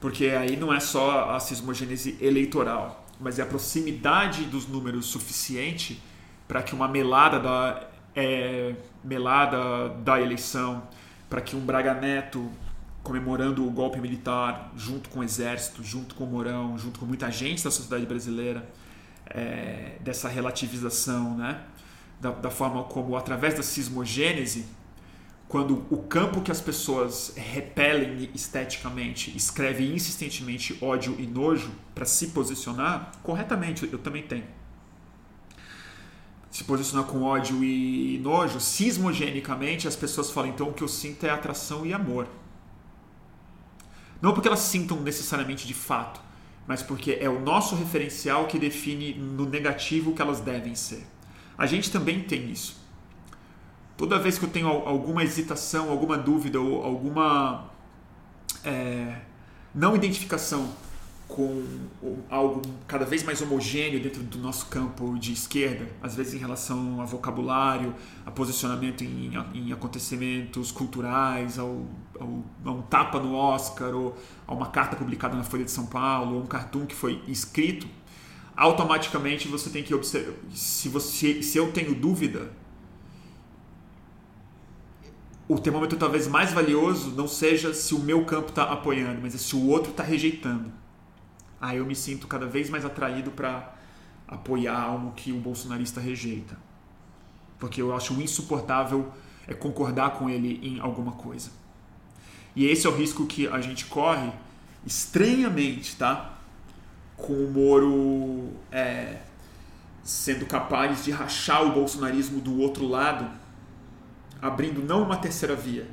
[0.00, 6.02] Porque aí não é só a sismogênese eleitoral mas é a proximidade dos números suficiente
[6.46, 10.82] para que uma melada da, é, melada da eleição,
[11.28, 12.50] para que um Braga Neto
[13.02, 17.30] comemorando o golpe militar junto com o exército, junto com o Mourão, junto com muita
[17.30, 18.66] gente da sociedade brasileira,
[19.26, 21.60] é, dessa relativização, né?
[22.20, 24.64] Da, da, forma como, através da sismogênese,
[25.46, 32.28] quando o campo que as pessoas repelem esteticamente escreve insistentemente ódio e nojo para se
[32.28, 34.46] posicionar, corretamente, eu também tenho.
[36.54, 41.26] Se posicionar com ódio e nojo, sismogenicamente as pessoas falam então o que eu sinto
[41.26, 42.28] é atração e amor.
[44.22, 46.20] Não porque elas sintam necessariamente de fato,
[46.64, 51.04] mas porque é o nosso referencial que define no negativo o que elas devem ser.
[51.58, 52.84] A gente também tem isso
[53.96, 57.70] toda vez que eu tenho alguma hesitação, alguma dúvida ou alguma
[58.62, 59.20] é,
[59.74, 60.68] não identificação
[61.34, 61.64] com
[62.30, 67.00] algo cada vez mais homogêneo dentro do nosso campo de esquerda, às vezes em relação
[67.00, 67.92] a vocabulário,
[68.24, 71.86] a posicionamento em, em acontecimentos culturais, ao,
[72.20, 74.16] ao, a um tapa no Oscar, ou
[74.46, 77.88] a uma carta publicada na Folha de São Paulo, ou um cartoon que foi escrito,
[78.56, 80.34] automaticamente você tem que observar.
[80.54, 82.52] Se, você, se eu tenho dúvida
[85.46, 89.38] o termômetro talvez mais valioso não seja se o meu campo está apoiando, mas é
[89.38, 90.83] se o outro está rejeitando.
[91.64, 93.72] Aí eu me sinto cada vez mais atraído para
[94.28, 96.58] apoiar algo que o bolsonarista rejeita.
[97.58, 99.10] Porque eu acho insuportável
[99.48, 101.50] é concordar com ele em alguma coisa.
[102.54, 104.30] E esse é o risco que a gente corre
[104.84, 106.34] estranhamente, tá?
[107.16, 109.22] Com o Moro é,
[110.02, 113.26] sendo capaz de rachar o bolsonarismo do outro lado
[114.42, 115.88] abrindo não uma terceira via,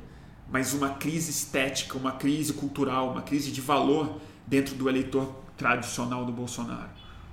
[0.50, 6.24] mas uma crise estética, uma crise cultural, uma crise de valor dentro do eleitor tradicional
[6.24, 6.90] do Bolsonaro,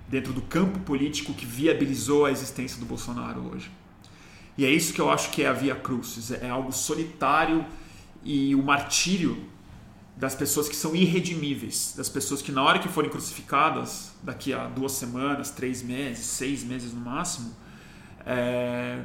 [0.08, 3.72] dentro do campo político que viabilizou a existência do Bolsonaro hoje.
[4.58, 6.32] E é isso que eu acho que é a Via Crucis.
[6.32, 7.66] É algo solitário
[8.24, 9.48] e o martírio
[10.18, 14.68] das pessoas que são irredimíveis, das pessoas que na hora que forem crucificadas, daqui a
[14.68, 17.56] duas semanas, três meses, seis meses no máximo,
[18.26, 19.02] é...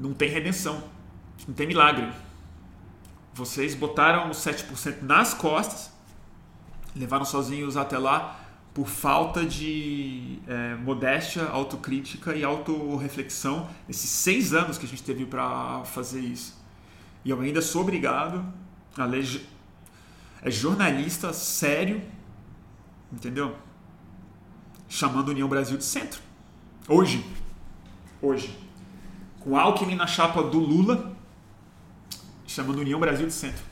[0.00, 0.82] não tem redenção,
[1.46, 2.10] não tem milagre.
[3.34, 5.92] Vocês botaram os 7% nas costas,
[6.94, 8.40] levaram sozinhos até lá
[8.74, 15.26] por falta de é, modéstia, autocrítica e autorreflexão nesses seis anos que a gente teve
[15.26, 16.56] para fazer isso.
[17.24, 18.44] E eu ainda sou obrigado
[18.96, 19.24] a ler
[20.42, 22.00] é jornalista sério,
[23.12, 23.56] entendeu?
[24.88, 26.20] Chamando União Brasil de centro.
[26.88, 27.24] Hoje,
[28.22, 28.56] hoje,
[29.40, 31.16] com Alckmin na chapa do Lula,
[32.46, 33.64] chamando União Brasil de centro.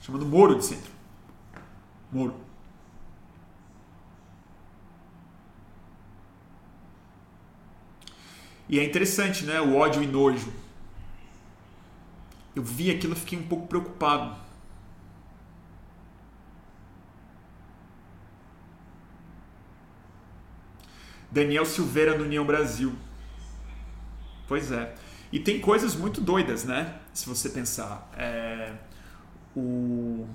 [0.00, 0.93] Chamando Moro de centro.
[2.14, 2.36] Moro.
[8.68, 9.60] E é interessante, né?
[9.60, 10.52] O ódio e nojo.
[12.54, 14.36] Eu vi aquilo e fiquei um pouco preocupado.
[21.32, 22.94] Daniel Silveira no União Brasil.
[24.46, 24.94] Pois é.
[25.32, 27.00] E tem coisas muito doidas, né?
[27.12, 28.08] Se você pensar.
[28.16, 28.72] É,
[29.56, 30.28] o,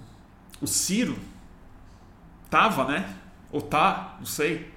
[0.61, 1.17] o Ciro
[2.49, 3.15] tava, né?
[3.51, 4.71] Ou tá, não sei,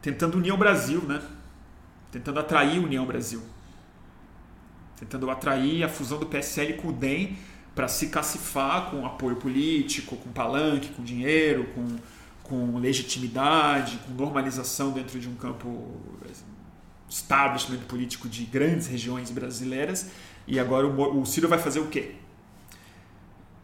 [0.00, 1.20] tentando unir o Brasil, né?
[2.10, 3.42] Tentando atrair a União Brasil.
[4.98, 7.36] Tentando atrair a fusão do PSL com o DEM
[7.74, 11.98] para se cacifar com apoio político, com palanque, com dinheiro, com
[12.48, 16.00] com legitimidade, com normalização dentro de um campo
[17.08, 20.10] establishment político de grandes regiões brasileiras.
[20.46, 22.14] E agora o, o Ciro vai fazer o quê?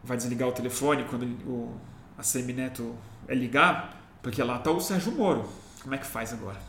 [0.03, 1.73] Vai desligar o telefone quando ele, o,
[2.17, 2.95] a Semineto
[3.27, 3.97] é ligar?
[4.21, 5.47] Porque lá está o Sérgio Moro.
[5.81, 6.59] Como é que faz agora?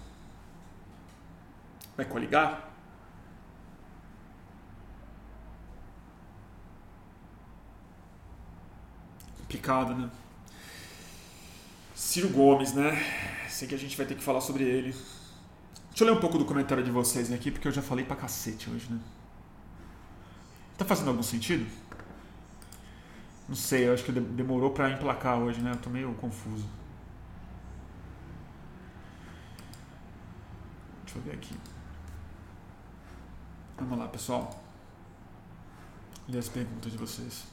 [1.96, 2.70] Vai coligar?
[9.38, 10.10] Complicado, né?
[11.94, 12.92] Ciro Gomes, né?
[13.48, 14.90] Sei que a gente vai ter que falar sobre ele.
[15.90, 18.16] Deixa eu ler um pouco do comentário de vocês aqui, porque eu já falei pra
[18.16, 18.98] cacete hoje, né?
[20.76, 21.64] Tá fazendo algum sentido?
[23.48, 25.72] Não sei, eu acho que demorou pra emplacar hoje, né?
[25.72, 26.66] Eu tô meio confuso.
[31.04, 31.54] Deixa eu ver aqui.
[33.78, 34.62] Vamos lá, pessoal.
[36.28, 37.46] Ler as perguntas de vocês.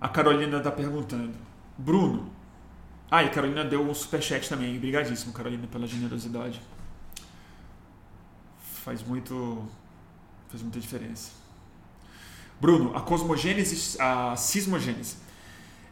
[0.00, 1.36] A Carolina está perguntando.
[1.76, 2.39] Bruno.
[3.10, 4.76] Ah, e a Carolina deu um superchat também.
[4.76, 6.60] Obrigadíssimo, Carolina, pela generosidade.
[8.84, 9.66] Faz muito.
[10.48, 11.32] Faz muita diferença.
[12.60, 15.16] Bruno, a cosmogênese, a sismogênese,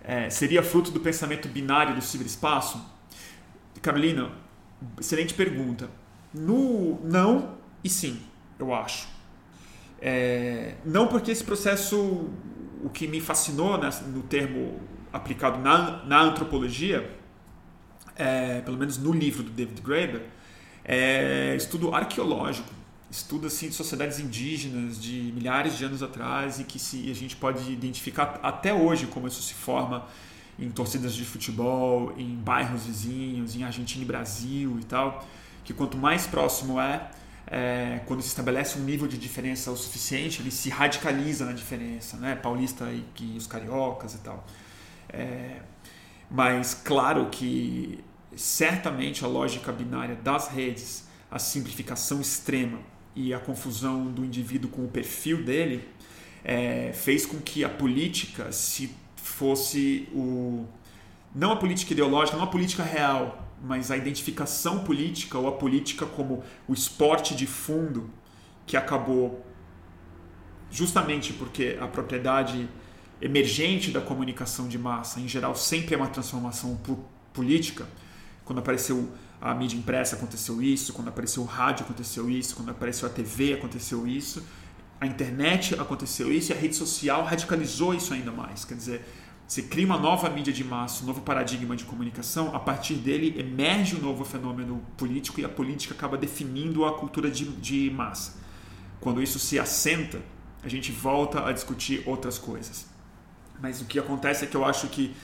[0.02, 2.80] é, seria fruto do pensamento binário do ciberespaço?
[3.80, 4.30] Carolina,
[5.00, 5.90] excelente pergunta.
[6.32, 8.20] No não e sim,
[8.58, 9.08] eu acho.
[10.00, 12.30] É, não porque esse processo,
[12.82, 14.80] o que me fascinou né, no termo
[15.12, 17.09] aplicado na, na antropologia,
[18.16, 20.22] é, pelo menos no livro do David Graeber,
[20.84, 22.68] é estudo arqueológico,
[23.11, 27.36] estudo assim, de sociedades indígenas de milhares de anos atrás e que se, a gente
[27.36, 30.06] pode identificar até hoje como isso se forma
[30.59, 35.24] em torcidas de futebol, em bairros vizinhos, em Argentina e Brasil e tal
[35.68, 37.11] que quanto mais próximo é,
[37.46, 42.16] é, quando se estabelece um nível de diferença o suficiente, ele se radicaliza na diferença,
[42.16, 42.34] né?
[42.34, 44.46] Paulista e, e os cariocas e tal.
[45.09, 45.61] É,
[46.30, 48.04] mas claro que
[48.36, 52.78] certamente a lógica binária das redes, a simplificação extrema
[53.14, 55.88] e a confusão do indivíduo com o perfil dele
[56.44, 60.66] é, fez com que a política se fosse o
[61.34, 66.06] não a política ideológica, não a política real, mas a identificação política ou a política
[66.06, 68.11] como o esporte de fundo
[68.66, 69.44] que acabou
[70.70, 72.68] justamente porque a propriedade
[73.20, 76.78] emergente da comunicação de massa, em geral, sempre é uma transformação
[77.32, 77.86] política.
[78.44, 79.08] Quando apareceu
[79.40, 83.54] a mídia impressa aconteceu isso, quando apareceu o rádio aconteceu isso, quando apareceu a TV
[83.54, 84.44] aconteceu isso,
[85.00, 88.64] a internet aconteceu isso e a rede social radicalizou isso ainda mais.
[88.64, 89.04] Quer dizer,
[89.46, 93.38] você cria uma nova mídia de massa, um novo paradigma de comunicação, a partir dele
[93.38, 98.36] emerge um novo fenômeno político e a política acaba definindo a cultura de, de massa.
[99.00, 100.20] Quando isso se assenta,
[100.62, 102.88] a gente volta a discutir outras coisas.
[103.61, 105.14] Mas o que acontece é que eu acho que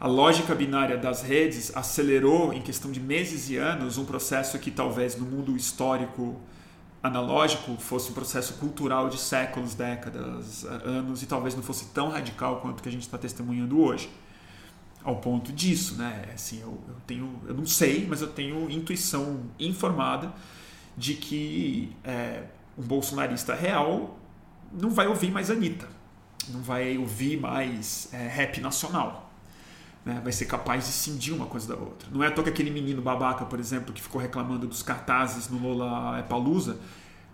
[0.00, 4.70] a lógica binária das redes acelerou em questão de meses e anos um processo que
[4.70, 6.40] talvez no mundo histórico
[7.02, 12.60] analógico fosse um processo cultural de séculos, décadas, anos e talvez não fosse tão radical
[12.60, 14.10] quanto que a gente está testemunhando hoje.
[15.02, 16.24] Ao ponto disso, né?
[16.34, 20.32] Assim, eu, eu, tenho, eu não sei, mas eu tenho intuição informada
[20.96, 22.44] de que é,
[22.76, 24.18] um bolsonarista real
[24.72, 25.86] não vai ouvir mais Anitta,
[26.52, 29.30] não vai ouvir mais é, rap nacional.
[30.04, 30.20] Né?
[30.22, 32.08] Vai ser capaz de cindir uma coisa da outra.
[32.10, 35.48] Não é à toa que aquele menino babaca, por exemplo, que ficou reclamando dos cartazes
[35.48, 36.78] no Lola Palusa,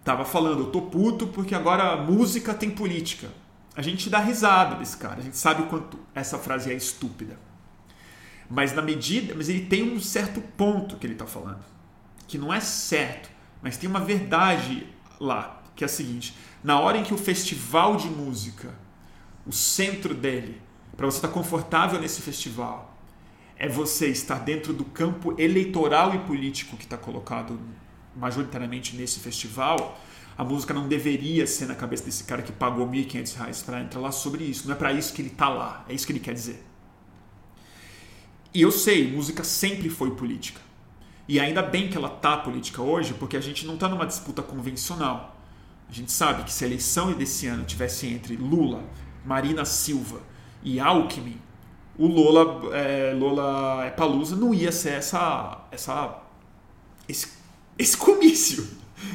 [0.04, 3.28] tava falando, eu tô puto porque agora música tem política.
[3.76, 7.38] A gente dá risada desse cara, a gente sabe o quanto essa frase é estúpida.
[8.48, 11.64] Mas na medida, mas ele tem um certo ponto que ele está falando,
[12.26, 13.30] que não é certo,
[13.62, 14.86] mas tem uma verdade
[15.20, 18.74] lá, que é a seguinte: na hora em que o festival de música,
[19.46, 20.60] o centro dele,
[20.96, 22.96] para você estar confortável nesse festival,
[23.56, 27.58] é você estar dentro do campo eleitoral e político que está colocado
[28.16, 30.00] majoritariamente nesse festival,
[30.36, 34.00] a música não deveria ser na cabeça desse cara que pagou R$ 1.500 para entrar
[34.00, 34.66] lá sobre isso.
[34.66, 35.84] Não é para isso que ele está lá.
[35.88, 36.64] É isso que ele quer dizer.
[38.54, 40.60] E eu sei, música sempre foi política.
[41.28, 44.42] E ainda bem que ela tá política hoje, porque a gente não está numa disputa
[44.42, 45.36] convencional.
[45.88, 48.82] A gente sabe que se a eleição desse ano tivesse entre Lula,
[49.24, 50.20] Marina Silva
[50.62, 51.40] e Alckmin,
[52.00, 56.18] o Lula, é, Lula é Palusa não ia ser essa, essa,
[57.06, 57.28] esse,
[57.78, 58.66] esse comício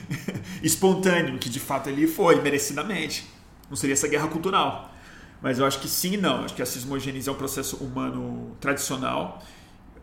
[0.62, 3.28] espontâneo que de fato ele foi, merecidamente.
[3.70, 4.94] Não seria essa guerra cultural.
[5.42, 6.46] Mas eu acho que sim e não.
[6.46, 9.44] Acho que a cismogênese é um processo humano tradicional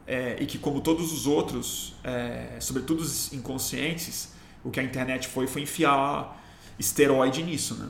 [0.04, 4.32] é, e que, como todos os outros, é, sobretudo os inconscientes,
[4.64, 6.40] o que a internet foi foi enfiar
[6.78, 7.88] esteroide nisso, né?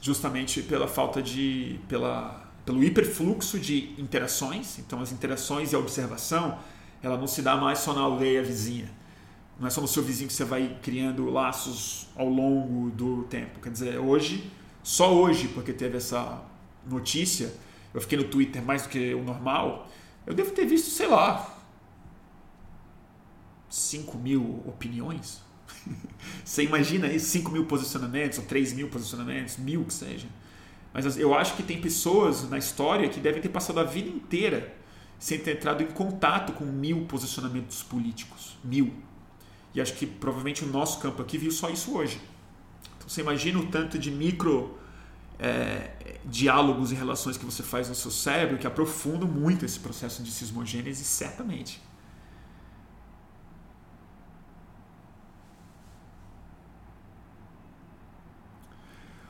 [0.00, 1.80] Justamente pela falta de.
[1.88, 4.78] Pela, pelo hiperfluxo de interações.
[4.78, 6.58] Então, as interações e a observação
[7.02, 8.90] ela não se dá mais só na aldeia vizinha.
[9.58, 13.60] Não é só no seu vizinho que você vai criando laços ao longo do tempo.
[13.60, 14.50] Quer dizer, hoje,
[14.82, 16.40] só hoje, porque teve essa
[16.86, 17.52] notícia,
[17.92, 19.88] eu fiquei no Twitter mais do que o normal,
[20.26, 21.56] eu devo ter visto, sei lá,
[23.68, 25.42] 5 mil opiniões.
[26.44, 30.26] Você imagina aí 5 mil posicionamentos, ou 3 mil posicionamentos, mil que seja.
[30.92, 34.74] Mas eu acho que tem pessoas na história que devem ter passado a vida inteira
[35.18, 38.56] sem ter entrado em contato com mil posicionamentos políticos.
[38.64, 38.92] Mil.
[39.74, 42.20] E acho que provavelmente o nosso campo aqui viu só isso hoje.
[42.96, 44.78] Então você imagina o tanto de micro
[45.38, 45.90] é,
[46.24, 50.30] diálogos e relações que você faz no seu cérebro que aprofundam muito esse processo de
[50.30, 51.80] sismogênese, certamente.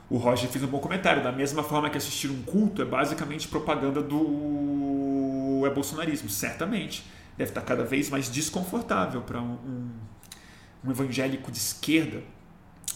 [0.09, 1.23] O Roger fez um bom comentário.
[1.23, 6.29] Da mesma forma que assistir um culto é basicamente propaganda do é bolsonarismo.
[6.29, 7.05] Certamente.
[7.37, 9.89] Deve estar cada vez mais desconfortável para um,
[10.83, 12.21] um, evangélico de esquerda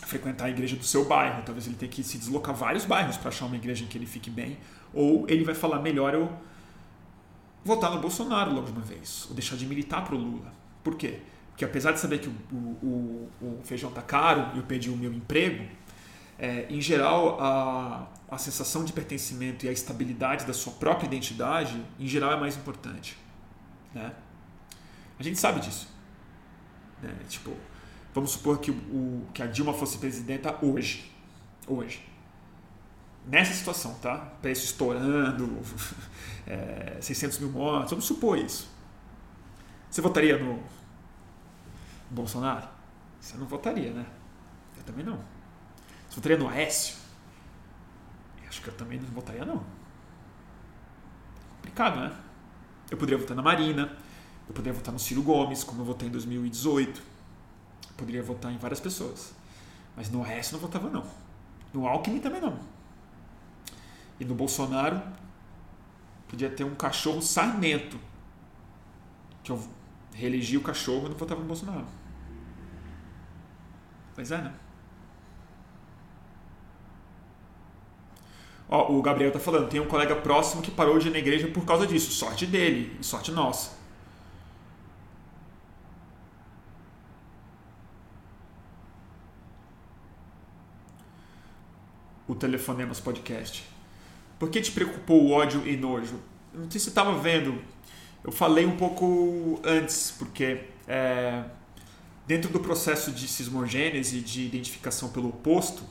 [0.01, 1.43] frequentar a igreja do seu bairro.
[1.45, 4.05] Talvez ele tenha que se deslocar vários bairros para achar uma igreja em que ele
[4.05, 4.57] fique bem.
[4.93, 6.29] Ou ele vai falar: melhor eu
[7.63, 10.51] votar no Bolsonaro logo de uma vez, ou deixar de militar para o Lula.
[10.83, 11.19] Por quê?
[11.51, 14.97] Porque apesar de saber que o, o, o feijão está caro e eu perdi o
[14.97, 15.63] meu emprego,
[16.37, 21.83] é, em geral a, a sensação de pertencimento e a estabilidade da sua própria identidade,
[21.99, 23.17] em geral, é mais importante.
[23.93, 24.13] Né?
[25.19, 25.87] A gente sabe disso.
[27.01, 27.13] Né?
[27.29, 27.55] Tipo,
[28.13, 31.11] Vamos supor que, o, que a Dilma fosse presidenta hoje.
[31.67, 32.07] Hoje.
[33.25, 34.17] Nessa situação, tá?
[34.41, 35.57] Preço estourando,
[36.45, 37.89] é, 600 mil mortos.
[37.89, 38.69] Vamos supor isso.
[39.89, 40.61] Você votaria no
[42.11, 42.67] Bolsonaro?
[43.19, 44.05] Você não votaria, né?
[44.77, 45.19] Eu também não.
[46.13, 46.95] Você votaria no Aécio?
[48.43, 49.63] Eu acho que eu também não votaria, não.
[51.55, 52.15] Complicado, né?
[52.91, 53.97] Eu poderia votar na Marina,
[54.47, 57.13] eu poderia votar no Ciro Gomes, como eu votei em 2018
[57.97, 59.33] poderia votar em várias pessoas.
[59.95, 61.05] Mas no resto não votava não.
[61.73, 62.59] No Alckmin também não.
[64.19, 65.01] E no Bolsonaro
[66.27, 67.99] podia ter um cachorro sarmento.
[69.43, 69.67] Que eu
[70.13, 71.85] reelegi o cachorro e não votava no Bolsonaro.
[74.15, 74.53] Pois é, né?
[78.75, 81.47] Ó, o Gabriel tá falando, tem um colega próximo que parou de ir na igreja
[81.47, 82.11] por causa disso.
[82.11, 83.83] Sorte dele, sorte nossa.
[92.27, 93.63] o Telefonemas Podcast.
[94.39, 96.19] Por que te preocupou o ódio e nojo?
[96.51, 97.61] Não sei se você estava vendo,
[98.23, 101.43] eu falei um pouco antes, porque é,
[102.25, 105.83] dentro do processo de sismogênese, de identificação pelo oposto,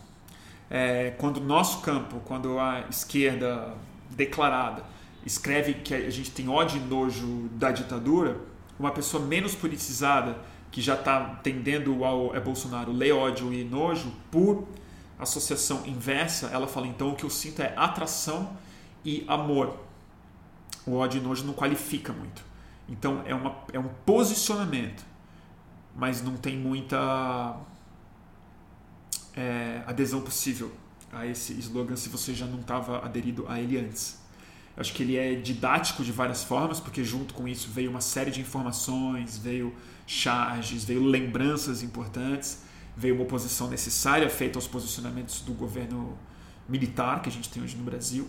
[0.74, 3.74] é, quando o nosso campo, quando a esquerda
[4.08, 4.82] declarada
[5.24, 8.40] escreve que a gente tem ódio e nojo da ditadura,
[8.78, 10.38] uma pessoa menos politizada
[10.70, 14.66] que já está tendendo ao é Bolsonaro ler ódio e nojo, por
[15.18, 18.56] associação inversa, ela fala então o que eu sinto é atração
[19.04, 19.78] e amor.
[20.86, 22.42] O ódio e nojo não qualifica muito.
[22.88, 25.04] Então é, uma, é um posicionamento,
[25.94, 27.60] mas não tem muita
[29.36, 30.72] é, adesão possível
[31.12, 34.20] a esse slogan se você já não estava aderido a ele antes.
[34.74, 38.00] Eu acho que ele é didático de várias formas, porque junto com isso veio uma
[38.00, 39.74] série de informações, veio
[40.06, 42.62] charges, veio lembranças importantes,
[42.96, 46.18] veio uma oposição necessária feita aos posicionamentos do governo
[46.68, 48.26] militar que a gente tem hoje no Brasil.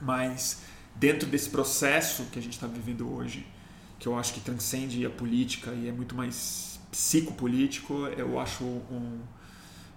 [0.00, 0.62] Mas
[0.94, 3.46] dentro desse processo que a gente está vivendo hoje,
[3.98, 9.20] que eu acho que transcende a política e é muito mais psicopolítico, eu acho um.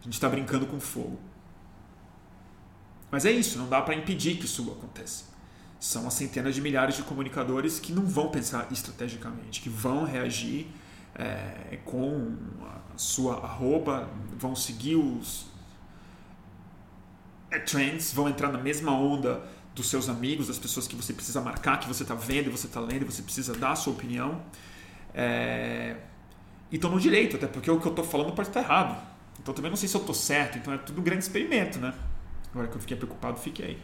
[0.03, 1.17] A gente está brincando com fogo.
[3.09, 5.25] Mas é isso, não dá para impedir que isso aconteça.
[5.79, 10.67] São as centenas de milhares de comunicadores que não vão pensar estrategicamente, que vão reagir
[11.15, 12.35] é, com
[12.93, 15.45] a sua arroba, vão seguir os
[17.49, 19.41] é, trends, vão entrar na mesma onda
[19.73, 22.79] dos seus amigos, das pessoas que você precisa marcar, que você está vendo, você está
[22.79, 24.41] lendo, você precisa dar a sua opinião.
[25.13, 25.97] É,
[26.71, 29.12] e estão no direito, até porque o que eu estou falando pode estar errado.
[29.43, 31.93] Então também não sei se eu estou certo, então é tudo um grande experimento, né?
[32.51, 33.77] Agora que eu fiquei preocupado, fiquei.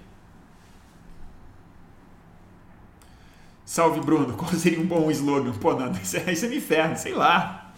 [3.65, 5.51] Salve Bruno, qual seria um bom slogan?
[5.53, 7.73] Pô, não, isso é, isso é inferno, sei lá.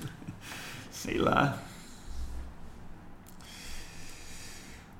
[0.92, 1.62] sei lá.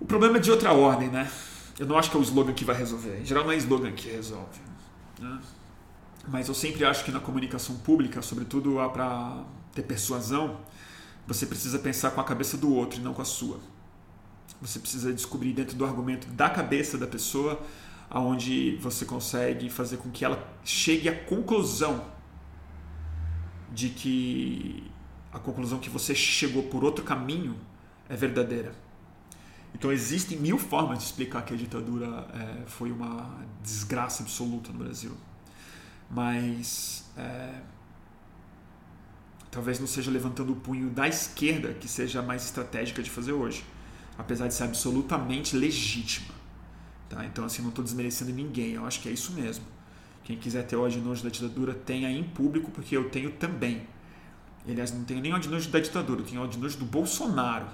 [0.01, 1.31] O problema é de outra ordem, né?
[1.79, 3.21] Eu não acho que é o slogan que vai resolver.
[3.21, 4.61] Em geral, não é slogan que resolve.
[5.19, 5.39] Né?
[6.27, 10.59] Mas eu sempre acho que na comunicação pública, sobretudo para ter persuasão,
[11.27, 13.59] você precisa pensar com a cabeça do outro e não com a sua.
[14.61, 17.61] Você precisa descobrir dentro do argumento da cabeça da pessoa
[18.09, 22.05] aonde você consegue fazer com que ela chegue à conclusão
[23.73, 24.91] de que
[25.33, 27.57] a conclusão que você chegou por outro caminho
[28.09, 28.73] é verdadeira.
[29.75, 34.79] Então existem mil formas de explicar que a ditadura é, foi uma desgraça absoluta no
[34.79, 35.13] Brasil,
[36.11, 37.61] mas é,
[39.51, 43.33] talvez não seja levantando o punho da esquerda que seja a mais estratégica de fazer
[43.33, 43.65] hoje
[44.19, 46.35] apesar de ser absolutamente legítima.
[47.09, 47.25] Tá?
[47.25, 49.65] Então, assim, não estou desmerecendo ninguém, eu acho que é isso mesmo.
[50.25, 53.87] Quem quiser ter ódio nojo da ditadura, tenha em público, porque eu tenho também.
[54.67, 57.69] Aliás, não tenho nem ódio nojo da ditadura, eu tenho ódio nojo do Bolsonaro.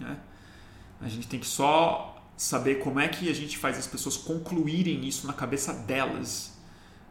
[0.00, 0.18] Né?
[1.00, 5.06] A gente tem que só saber como é que a gente faz as pessoas concluírem
[5.06, 6.56] isso na cabeça delas,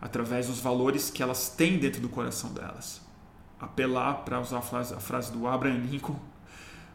[0.02, 3.02] através dos valores que elas têm dentro do coração delas.
[3.62, 6.20] Apelar, para usar a frase, a frase do Abraham Lincoln,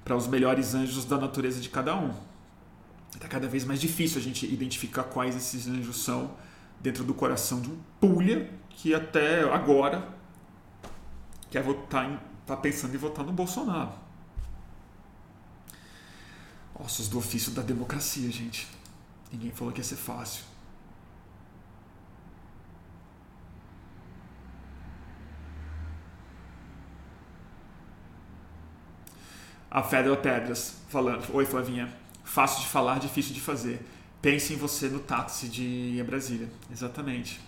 [0.04, 2.12] para os melhores anjos da natureza de cada um.
[3.14, 6.32] Está cada vez mais difícil a gente identificar quais esses anjos são
[6.80, 10.06] dentro do coração de um pulha que até agora
[11.50, 13.90] quer votar está pensando em votar no Bolsonaro.
[16.74, 18.68] Ossos do ofício da democracia, gente.
[19.32, 20.44] Ninguém falou que ia ser fácil.
[29.76, 31.92] A Fedra Pedras falando: Oi, Flavinha.
[32.24, 33.86] Fácil de falar, difícil de fazer.
[34.22, 36.48] Pense em você no táxi de Brasília.
[36.72, 37.38] Exatamente.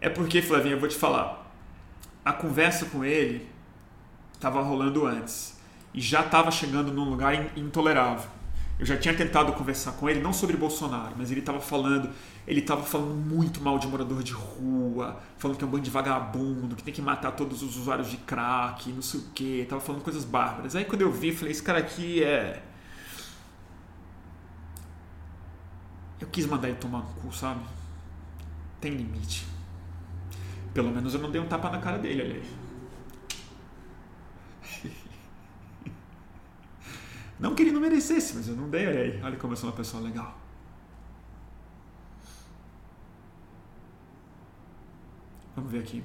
[0.00, 1.48] É porque, Flavinha, eu vou te falar.
[2.24, 3.48] A conversa com ele
[4.34, 5.56] estava rolando antes
[5.94, 8.28] e já estava chegando num lugar intolerável.
[8.78, 12.10] Eu já tinha tentado conversar com ele, não sobre Bolsonaro, mas ele estava falando,
[12.46, 15.90] ele estava falando muito mal de morador de rua, falando que é um bando de
[15.90, 19.80] vagabundo, que tem que matar todos os usuários de crack, não sei o que, estava
[19.80, 20.76] falando coisas bárbaras.
[20.76, 22.62] Aí quando eu vi, falei, esse cara aqui é
[26.20, 27.60] eu quis mandar ele tomar no cu, sabe?
[28.80, 29.46] Tem limite.
[30.72, 32.46] Pelo menos eu não dei um tapa na cara dele, aliás.
[37.38, 39.22] Não que ele não merecesse, mas eu não dei, olha aí.
[39.22, 40.38] Olha como eu sou uma pessoa legal.
[45.54, 46.04] Vamos ver aqui.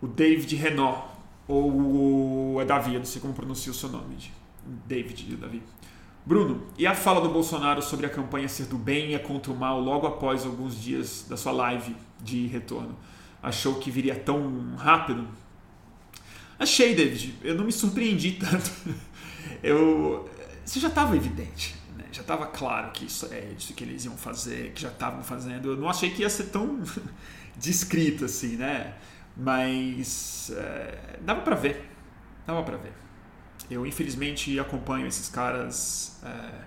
[0.00, 1.08] O David Renault,
[1.46, 4.16] ou é Davi, eu não sei como pronuncia o seu nome.
[4.86, 5.62] David, Davi.
[6.28, 9.56] Bruno, e a fala do Bolsonaro sobre a campanha ser do bem e contra o
[9.56, 12.94] mal logo após alguns dias da sua live de retorno?
[13.42, 15.26] Achou que viria tão rápido?
[16.58, 17.34] Achei, David.
[17.42, 18.70] Eu não me surpreendi tanto.
[19.64, 20.28] Eu,
[20.66, 21.74] isso já estava evidente.
[21.96, 22.04] Né?
[22.12, 25.70] Já estava claro que isso é isso que eles iam fazer, que já estavam fazendo.
[25.70, 26.82] Eu não achei que ia ser tão
[27.56, 28.96] descrito assim, né?
[29.34, 31.88] Mas é, dava para ver.
[32.46, 33.07] Dava para ver.
[33.70, 36.64] Eu, infelizmente, acompanho esses caras é,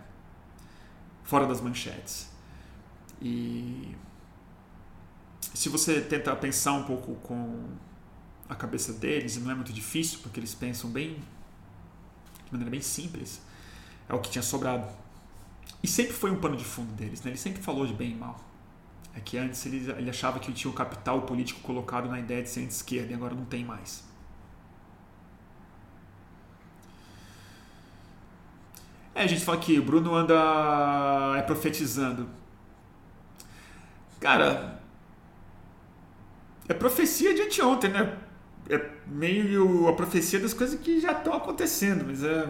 [1.23, 2.29] fora das manchetes.
[3.21, 3.95] E
[5.53, 7.69] se você tentar pensar um pouco com
[8.47, 11.15] a cabeça deles, e não é muito difícil, porque eles pensam bem
[12.45, 13.41] de maneira bem simples,
[14.09, 14.87] é o que tinha sobrado.
[15.81, 17.31] E sempre foi um pano de fundo deles, né?
[17.31, 18.39] ele sempre falou de bem e mal.
[19.15, 22.49] É que antes ele, ele achava que tinha o capital político colocado na ideia de
[22.49, 24.03] ser de esquerda e agora não tem mais.
[29.13, 30.35] É, a gente fala que o Bruno anda
[31.37, 32.29] é profetizando.
[34.19, 34.81] Cara,
[36.67, 38.17] é profecia de anteontem, né?
[38.69, 42.47] É meio a profecia das coisas que já estão acontecendo, mas é.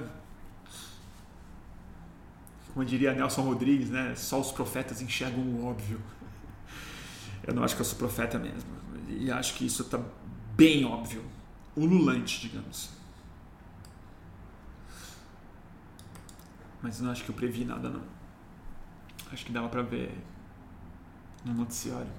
[2.74, 4.14] Como diria Nelson Rodrigues, né?
[4.16, 6.00] Só os profetas enxergam o óbvio.
[7.46, 8.70] Eu não acho que eu sou profeta mesmo.
[9.10, 10.00] E acho que isso está
[10.56, 11.24] bem óbvio.
[11.76, 13.01] Ululante, digamos.
[16.82, 18.02] Mas não acho que eu previ nada, não.
[19.32, 20.18] Acho que dava para ver
[21.46, 22.12] no noticiário.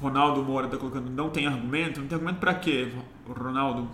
[0.00, 2.00] Ronaldo Moura está colocando não tem argumento.
[2.00, 2.92] Não tem argumento para quê,
[3.26, 3.88] Ronaldo?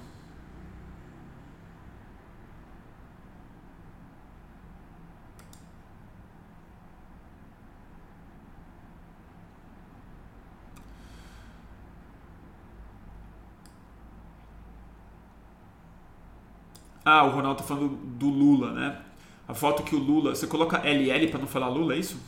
[17.10, 19.00] Ah, o Ronaldo tá falando do Lula, né?
[19.48, 20.34] A foto que o Lula.
[20.34, 22.20] Você coloca LL para não falar Lula, é isso?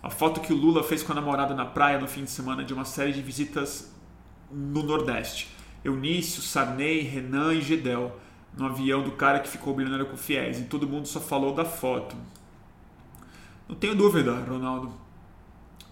[0.00, 2.62] A foto que o Lula fez com a namorada na praia no fim de semana
[2.62, 3.92] de uma série de visitas
[4.48, 5.50] no Nordeste.
[5.84, 8.16] Eunício, Sarney, Renan e Gedel.
[8.56, 10.60] No avião do cara que ficou bilionário com fiéis.
[10.60, 12.14] E todo mundo só falou da foto.
[13.68, 14.92] Não tenho dúvida, Ronaldo.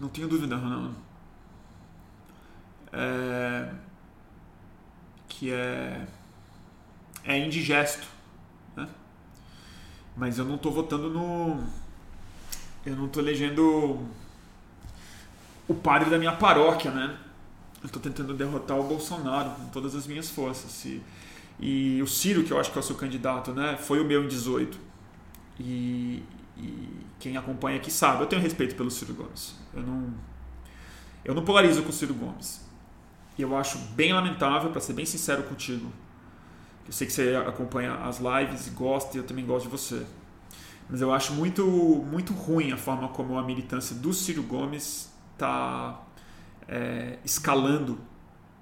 [0.00, 0.94] Não tenho dúvida, Ronaldo.
[2.92, 3.70] É...
[5.28, 6.06] Que é
[7.24, 8.06] é indigesto.
[8.76, 8.88] Né?
[10.16, 11.62] Mas eu não estou votando no.
[12.84, 14.06] Eu não estou elegendo
[15.66, 17.18] o padre da minha paróquia, né?
[17.82, 20.84] Eu estou tentando derrotar o Bolsonaro com todas as minhas forças.
[20.84, 21.02] E,
[21.58, 23.76] e o Ciro, que eu acho que é o seu candidato, né?
[23.76, 24.78] Foi o meu em 18.
[25.58, 26.22] E,
[26.58, 29.54] e quem acompanha aqui sabe, eu tenho respeito pelo Ciro Gomes.
[29.72, 30.14] Eu não,
[31.24, 32.60] eu não polarizo com o Ciro Gomes.
[33.38, 35.90] E eu acho bem lamentável, para ser bem sincero contigo,
[36.86, 40.04] eu sei que você acompanha as lives e gosta, e eu também gosto de você.
[40.88, 46.02] Mas eu acho muito, muito ruim a forma como a militância do Ciro Gomes está
[46.68, 47.98] é, escalando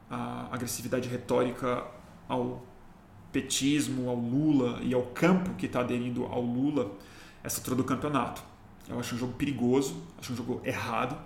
[0.08, 1.84] a agressividade retórica
[2.28, 2.64] ao
[3.32, 6.92] petismo, ao Lula e ao campo que está aderindo ao Lula
[7.42, 8.42] essa altura do campeonato.
[8.88, 11.16] Eu acho um jogo perigoso, acho um jogo errado,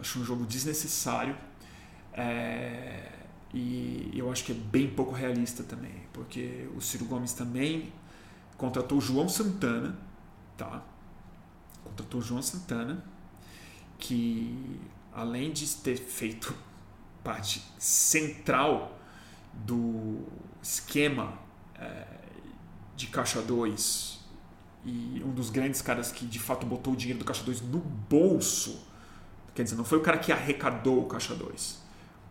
[0.00, 1.36] acho um jogo desnecessário.
[2.12, 3.08] É,
[3.52, 7.92] e eu acho que é bem pouco realista também, porque o Ciro Gomes também
[8.56, 9.98] contratou João Santana,
[10.56, 10.82] tá?
[11.84, 13.04] Contratou João Santana,
[13.98, 14.80] que
[15.12, 16.54] além de ter feito
[17.22, 18.98] parte central
[19.52, 20.20] do
[20.62, 21.38] esquema
[21.76, 22.06] é,
[22.96, 24.20] de Caixa 2
[24.84, 27.78] e um dos grandes caras que de fato botou o dinheiro do Caixa 2 no
[27.78, 28.86] bolso,
[29.54, 31.81] quer dizer, não foi o cara que arrecadou o Caixa 2,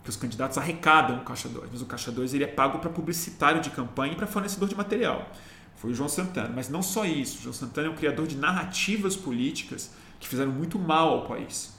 [0.04, 2.90] que os candidatos arrecadam o Caixa 2, mas o Caixa 2 ele é pago para
[2.90, 5.30] publicitário de campanha e para fornecedor de material.
[5.76, 7.40] Foi o João Santana, mas não só isso.
[7.40, 11.74] O João Santana é um criador de narrativas políticas que fizeram muito mal ao país.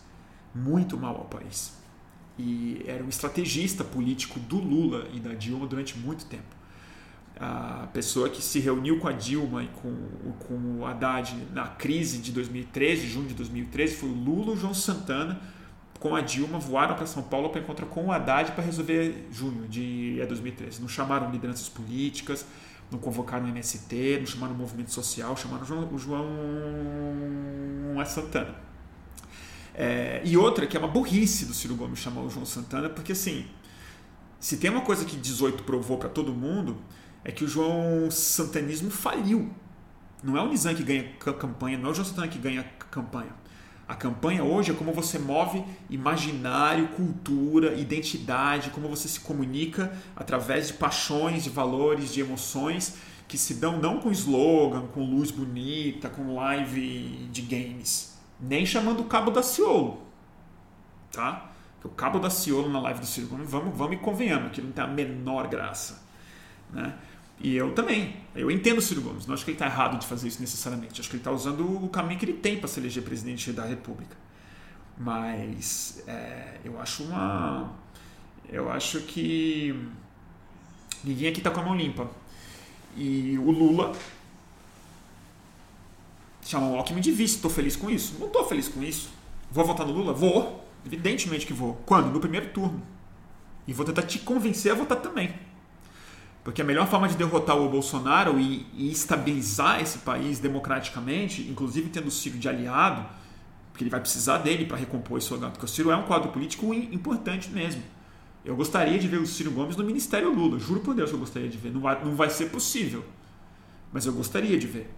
[0.55, 1.73] Muito mal ao país.
[2.39, 6.57] E era um estrategista político do Lula e da Dilma durante muito tempo.
[7.39, 9.95] A pessoa que se reuniu com a Dilma e com,
[10.47, 14.57] com o Haddad na crise de 2013, junho de 2013, foi o Lula e o
[14.57, 15.41] João Santana
[16.03, 19.69] com a Dilma, voaram para São Paulo para encontrar com o Haddad para resolver junho
[19.69, 20.81] de 2013.
[20.81, 22.45] Não chamaram lideranças políticas,
[22.91, 26.27] não convocaram o MST, não chamaram o movimento social, chamaram o João
[28.05, 28.57] Santana.
[29.73, 33.13] É, e outra que é uma burrice do Ciro Gomes chamar o João Santana, porque
[33.13, 33.47] assim,
[34.41, 36.79] se tem uma coisa que 18 provou para todo mundo,
[37.23, 39.55] é que o João Santanismo faliu.
[40.21, 43.41] Não é o Nizam que ganha campanha, não é o João Santana que ganha campanha.
[43.93, 50.69] A campanha hoje é como você move imaginário, cultura, identidade, como você se comunica através
[50.69, 52.97] de paixões, de valores, de emoções
[53.29, 59.01] que se dão não com slogan, com luz bonita, com live de games, nem chamando
[59.01, 60.01] o Cabo da Ciolo,
[61.13, 61.51] tá?
[61.85, 64.85] O Cabo da Ciolo na live do Ciro vamos, vamos e convenhamos que não tem
[64.85, 66.03] a menor graça,
[66.73, 66.95] né?
[67.41, 68.17] E eu também.
[68.35, 69.27] Eu entendo o Ciro Gomes.
[69.27, 71.01] Não acho que ele está errado de fazer isso necessariamente.
[71.01, 73.65] Acho que ele está usando o caminho que ele tem para se eleger presidente da
[73.65, 74.17] República.
[74.97, 77.73] Mas é, eu acho uma.
[78.49, 79.75] Eu acho que
[81.03, 82.09] ninguém aqui está com a mão limpa.
[82.97, 83.93] E o Lula
[86.45, 87.37] chama o Alckmin de vice.
[87.37, 88.17] Estou feliz com isso?
[88.19, 89.11] Não estou feliz com isso.
[89.51, 90.13] Vou votar no Lula?
[90.13, 90.63] Vou.
[90.85, 91.75] Evidentemente que vou.
[91.87, 92.13] Quando?
[92.13, 92.83] No primeiro turno.
[93.67, 95.35] E vou tentar te convencer a votar também.
[96.45, 101.89] Porque a melhor forma de derrotar o Bolsonaro e, e estabilizar esse país democraticamente, inclusive
[101.89, 103.07] tendo o Ciro de aliado,
[103.71, 106.31] porque ele vai precisar dele para recompor esse lugar, porque o Ciro é um quadro
[106.31, 107.83] político importante mesmo.
[108.45, 111.21] Eu gostaria de ver o Ciro Gomes no Ministério Lula, juro por Deus que eu
[111.21, 111.73] gostaria de ver.
[111.73, 113.05] Não vai, não vai ser possível,
[113.93, 114.93] mas eu gostaria de ver.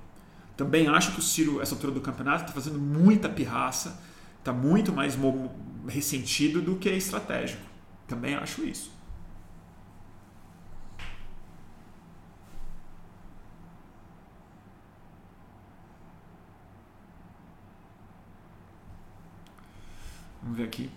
[0.57, 4.01] Também acho que o Ciro, essa altura do campeonato, está fazendo muita pirraça,
[4.39, 5.19] está muito mais
[5.87, 7.63] ressentido do que estratégico.
[8.09, 8.94] Também acho isso.
[20.45, 20.91] Vamos ver aqui.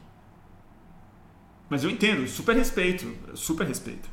[1.70, 4.10] Mas eu entendo, super respeito, super respeito.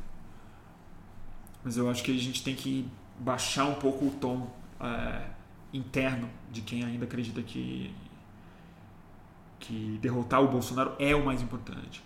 [1.63, 5.27] Mas eu acho que a gente tem que baixar um pouco o tom é,
[5.73, 7.93] interno de quem ainda acredita que,
[9.59, 12.01] que derrotar o Bolsonaro é o mais importante.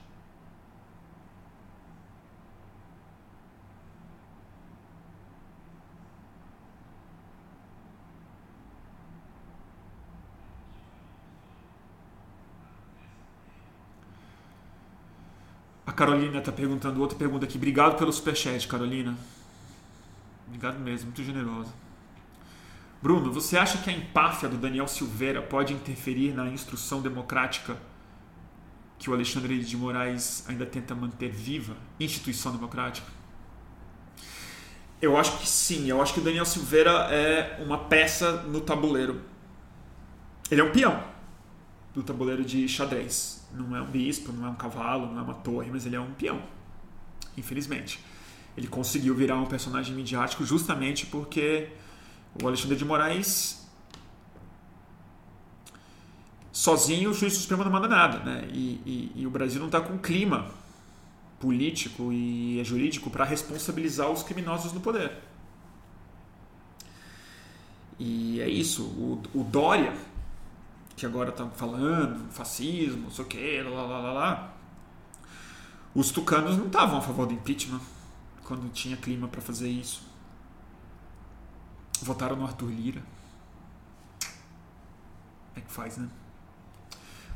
[16.00, 17.58] Carolina está perguntando outra pergunta aqui.
[17.58, 19.18] Obrigado pelo superchat, Carolina.
[20.48, 21.74] Obrigado mesmo, muito generosa.
[23.02, 27.76] Bruno, você acha que a empáfia do Daniel Silveira pode interferir na instrução democrática
[28.98, 31.76] que o Alexandre de Moraes ainda tenta manter viva?
[32.00, 33.08] Instituição democrática?
[35.02, 35.90] Eu acho que sim.
[35.90, 39.22] Eu acho que o Daniel Silveira é uma peça no tabuleiro.
[40.50, 41.19] Ele é um peão
[41.94, 45.34] do tabuleiro de xadrez não é um bispo, não é um cavalo, não é uma
[45.34, 46.42] torre, mas ele é um peão.
[47.38, 48.00] Infelizmente.
[48.58, 51.70] Ele conseguiu virar um personagem midiático justamente porque
[52.42, 53.66] o Alexandre de Moraes
[56.52, 58.48] sozinho o juiz supremo não manda nada, né?
[58.52, 60.52] E, e, e o Brasil não está com clima
[61.40, 65.14] político e jurídico para responsabilizar os criminosos no poder.
[67.98, 68.84] E é isso.
[68.84, 69.94] O, o Dória
[71.00, 74.54] que agora tá falando, fascismo, não sei o que, lá, lá, lá, lá.
[75.96, 77.80] Os tucanos não estavam a favor do impeachment
[78.44, 80.04] quando tinha clima para fazer isso.
[82.02, 83.02] Votaram no Arthur Lira.
[85.56, 86.10] É que faz, né?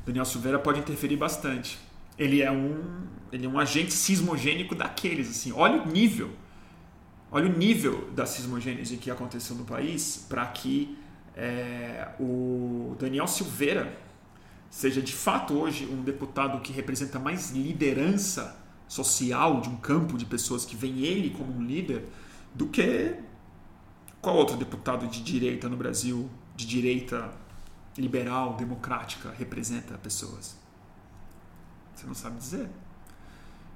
[0.05, 1.79] Daniel Silveira pode interferir bastante.
[2.17, 5.53] Ele é um, ele é um agente sismogênico daqueles, assim.
[5.53, 6.35] Olha o nível.
[7.31, 10.97] Olha o nível da sismogênese que aconteceu no país para que
[11.35, 13.97] é, o Daniel Silveira
[14.69, 20.25] seja de fato hoje um deputado que representa mais liderança social de um campo de
[20.25, 22.05] pessoas que veem ele como um líder
[22.53, 23.15] do que
[24.21, 27.29] qual outro deputado de direita no Brasil, de direita
[27.97, 30.55] liberal, democrática, representa pessoas?
[31.93, 32.69] Você não sabe dizer.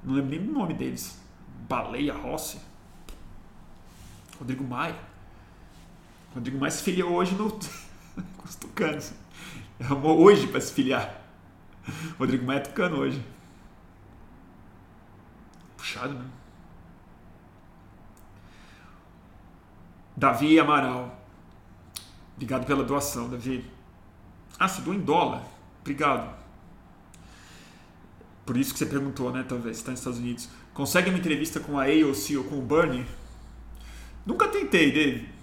[0.04, 1.20] Não lembro nem o nome deles.
[1.68, 2.60] Baleia Rossi.
[4.40, 4.98] Rodrigo Maia.
[6.38, 9.12] Rodrigo mais se filiou hoje no, com os tucanos.
[9.80, 11.20] Arrumou hoje para se filiar.
[12.20, 13.26] Rodrigo Maia é tucano hoje.
[15.76, 16.26] Puxado, né?
[20.16, 21.20] Davi Amaral.
[22.36, 23.66] Obrigado pela doação, Davi.
[24.60, 25.44] Ah, você doou em dólar.
[25.82, 26.38] Obrigado.
[28.46, 29.44] Por isso que você perguntou, né?
[29.48, 30.50] Talvez, está nos Estados Unidos.
[30.72, 33.08] Consegue uma entrevista com a AOC ou com o Bernie?
[34.24, 35.37] Nunca tentei, Dave.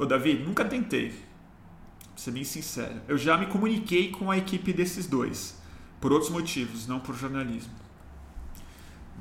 [0.00, 1.10] Ô Davi, nunca tentei.
[1.10, 3.02] Pra ser bem sincero.
[3.06, 5.60] Eu já me comuniquei com a equipe desses dois.
[6.00, 7.74] Por outros motivos, não por jornalismo.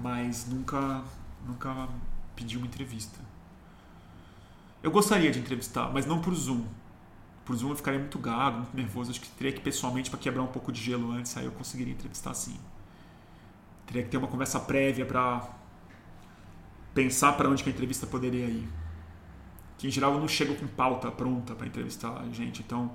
[0.01, 1.03] Mas nunca,
[1.45, 1.89] nunca
[2.33, 3.19] pedi uma entrevista.
[4.81, 6.63] Eu gostaria de entrevistar, mas não por Zoom.
[7.43, 9.11] Por Zoom eu ficaria muito gago, muito nervoso.
[9.11, 11.91] Acho que teria que pessoalmente para quebrar um pouco de gelo antes, aí eu conseguiria
[11.91, 12.57] entrevistar sim.
[13.85, 15.45] Teria que ter uma conversa prévia para
[16.93, 18.65] pensar para onde que a entrevista poderia ir
[19.79, 22.61] que em geral eu não chego com pauta pronta para entrevistar gente.
[22.61, 22.91] Então,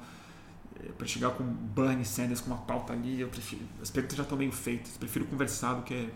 [0.79, 3.63] eh, para chegar com Bernie Sanders com uma pauta ali, eu prefiro.
[3.81, 4.95] As perguntas já estão meio feitas.
[4.99, 6.11] Prefiro conversar do que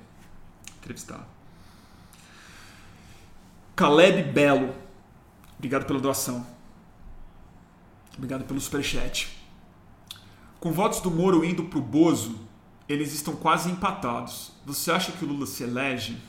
[0.77, 1.27] entrevistar.
[3.75, 4.75] Caleb Belo.
[5.57, 6.47] Obrigado pela doação.
[8.15, 9.43] Obrigado pelo superchat.
[10.61, 12.39] Com votos do Moro indo para o Bozo,
[12.87, 14.53] eles estão quase empatados.
[14.67, 16.21] Você acha que o Lula se elege?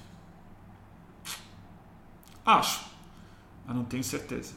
[2.46, 2.89] Acho
[3.70, 4.56] mas não tenho certeza.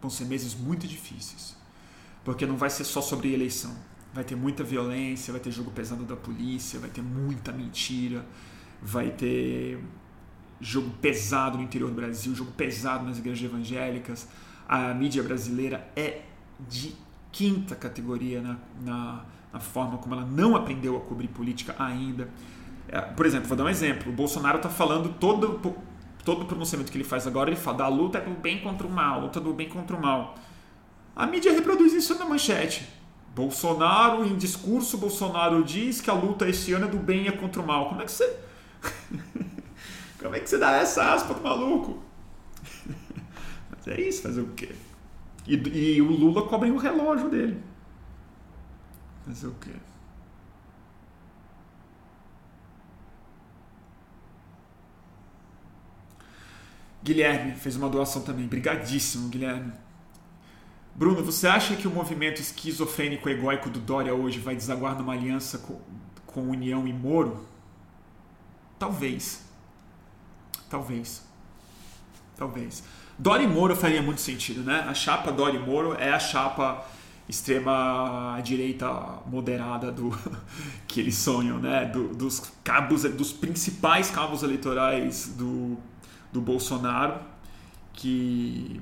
[0.00, 1.54] Vão ser meses muito difíceis,
[2.24, 3.76] porque não vai ser só sobre eleição.
[4.14, 8.24] Vai ter muita violência, vai ter jogo pesado da polícia, vai ter muita mentira,
[8.80, 9.84] vai ter
[10.58, 14.26] jogo pesado no interior do Brasil, jogo pesado nas igrejas evangélicas.
[14.66, 16.22] A mídia brasileira é
[16.66, 16.94] de
[17.30, 22.30] quinta categoria na, na, na forma como ela não aprendeu a cobrir política ainda.
[22.88, 24.10] É, por exemplo, vou dar um exemplo.
[24.10, 25.60] O Bolsonaro está falando todo
[26.28, 28.90] todo o pronunciamento que ele faz agora, ele fala da luta do bem contra o
[28.90, 30.34] mal, luta do bem contra o mal.
[31.16, 32.86] A mídia reproduz isso na manchete.
[33.34, 37.32] Bolsonaro, em discurso, Bolsonaro diz que a luta este ano é do bem e é
[37.32, 37.88] contra o mal.
[37.88, 38.40] Como é que você.
[40.20, 42.02] Como é que você dá essa aspa do maluco?
[43.74, 44.74] Mas é isso, fazer o quê?
[45.46, 47.58] E, e o Lula cobre o relógio dele.
[49.24, 49.72] Fazer o quê?
[57.02, 58.46] Guilherme fez uma doação também.
[58.46, 59.72] Brigadíssimo, Guilherme.
[60.94, 65.58] Bruno, você acha que o movimento esquizofrênico egóico do Dória hoje vai desaguar numa aliança
[65.58, 65.80] com,
[66.26, 67.46] com União e Moro?
[68.78, 69.44] Talvez.
[70.68, 71.22] Talvez.
[72.36, 72.82] Talvez.
[73.18, 74.84] Dória e Moro faria muito sentido, né?
[74.88, 76.84] A chapa Dória e Moro é a chapa
[77.28, 78.88] extrema direita
[79.26, 80.10] moderada do
[80.88, 81.84] que eles sonham, né?
[81.84, 85.76] Do, dos cabos, dos principais cabos eleitorais do
[86.32, 87.20] do Bolsonaro
[87.92, 88.80] que,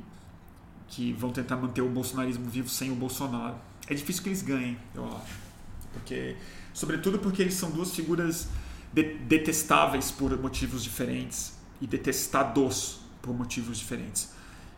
[0.89, 3.57] que vão tentar manter o bolsonarismo vivo sem o Bolsonaro.
[3.89, 5.47] É difícil que eles ganhem, eu acho.
[5.93, 6.37] Porque,
[6.75, 8.49] sobretudo porque eles são duas figuras
[8.93, 14.35] de, detestáveis por motivos diferentes e detestados por motivos diferentes.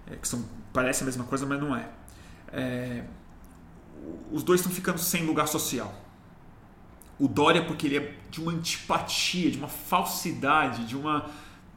[0.06, 1.88] É, que são, parece a mesma coisa, mas não é.
[2.52, 3.04] é
[4.30, 5.92] os dois estão ficando sem lugar social.
[7.18, 11.28] O Dória, porque ele é de uma antipatia, de uma falsidade, de uma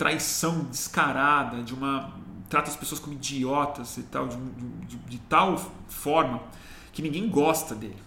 [0.01, 2.11] traição descarada, de uma
[2.49, 4.35] trata as pessoas como idiotas e tal, de,
[4.87, 5.55] de, de tal
[5.87, 6.41] forma
[6.91, 8.01] que ninguém gosta dele.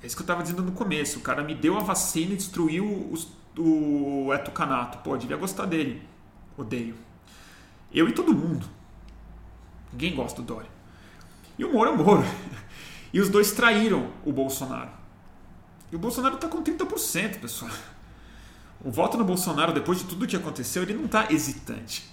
[0.00, 1.18] É isso que eu estava dizendo no começo.
[1.18, 3.26] O cara me deu a vacina e destruiu os,
[3.58, 4.98] o etocanato.
[4.98, 6.06] Pô, devia gostar dele.
[6.56, 6.94] Odeio.
[7.92, 8.64] Eu e todo mundo.
[9.90, 10.70] Ninguém gosta do Dória.
[11.58, 12.22] E o Moro é o Moro.
[13.12, 14.88] E os dois traíram o Bolsonaro.
[15.90, 17.70] E o Bolsonaro está com 30%, pessoal.
[18.84, 22.04] O voto no Bolsonaro, depois de tudo que aconteceu, ele não está hesitante.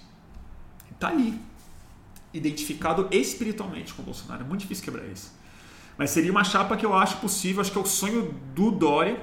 [0.92, 1.40] Está ali,
[2.32, 4.44] identificado espiritualmente com o Bolsonaro.
[4.44, 5.32] É muito difícil quebrar isso.
[5.98, 9.20] Mas seria uma chapa que eu acho possível, acho que é o sonho do Dória,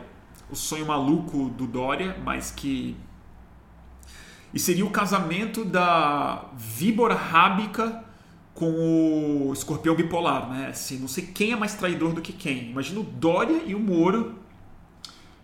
[0.50, 2.98] o sonho maluco do Dória, mas que.
[4.54, 8.04] E seria o casamento da víbora rábica
[8.54, 10.68] com o escorpião bipolar, né?
[10.68, 12.72] Assim, não sei quem é mais traidor do que quem.
[12.72, 14.40] Imagina o Dória e o Moro.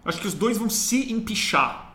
[0.04, 1.93] Acho que os dois vão se empichar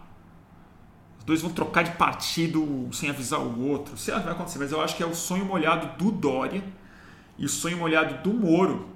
[1.28, 3.98] dois vão trocar de partido sem avisar o outro.
[3.98, 6.10] Sei lá o que vai acontecer, mas eu acho que é o sonho molhado do
[6.10, 6.64] Dória
[7.36, 8.88] e o sonho molhado do Moro,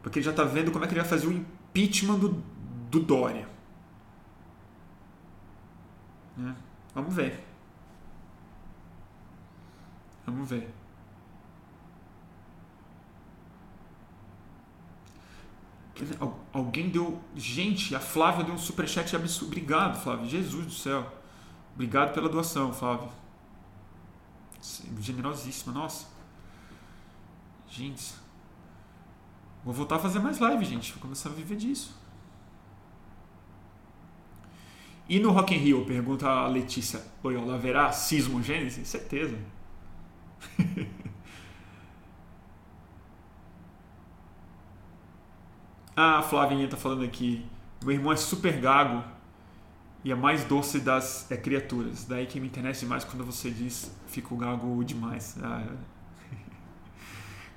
[0.00, 2.44] porque ele já está vendo como é que ele vai fazer o impeachment do,
[2.92, 3.48] do Dória.
[6.38, 6.52] É,
[6.94, 7.44] vamos ver.
[10.24, 10.72] Vamos ver.
[16.52, 17.20] Alguém deu.
[17.34, 19.48] Gente, a Flávia deu um superchat absurdo.
[19.48, 20.26] Obrigado, Flávia.
[20.26, 21.19] Jesus do céu.
[21.74, 23.08] Obrigado pela doação, Flávio.
[25.00, 26.06] Generosíssima, nossa.
[27.68, 28.14] Gente.
[29.64, 30.92] Vou voltar a fazer mais live, gente.
[30.92, 31.98] Vou começar a viver disso.
[35.08, 38.84] E no Rock in Rio, pergunta a Letícia Loyola, haverá sismogênese?
[38.84, 39.36] Certeza.
[45.96, 47.44] ah, a Flavinha tá falando aqui.
[47.82, 49.02] Meu irmão é super gago
[50.04, 52.04] e a mais doce das é, criaturas.
[52.04, 55.36] Daí que me interessa demais quando você diz fico gago demais.
[55.42, 55.66] Ah,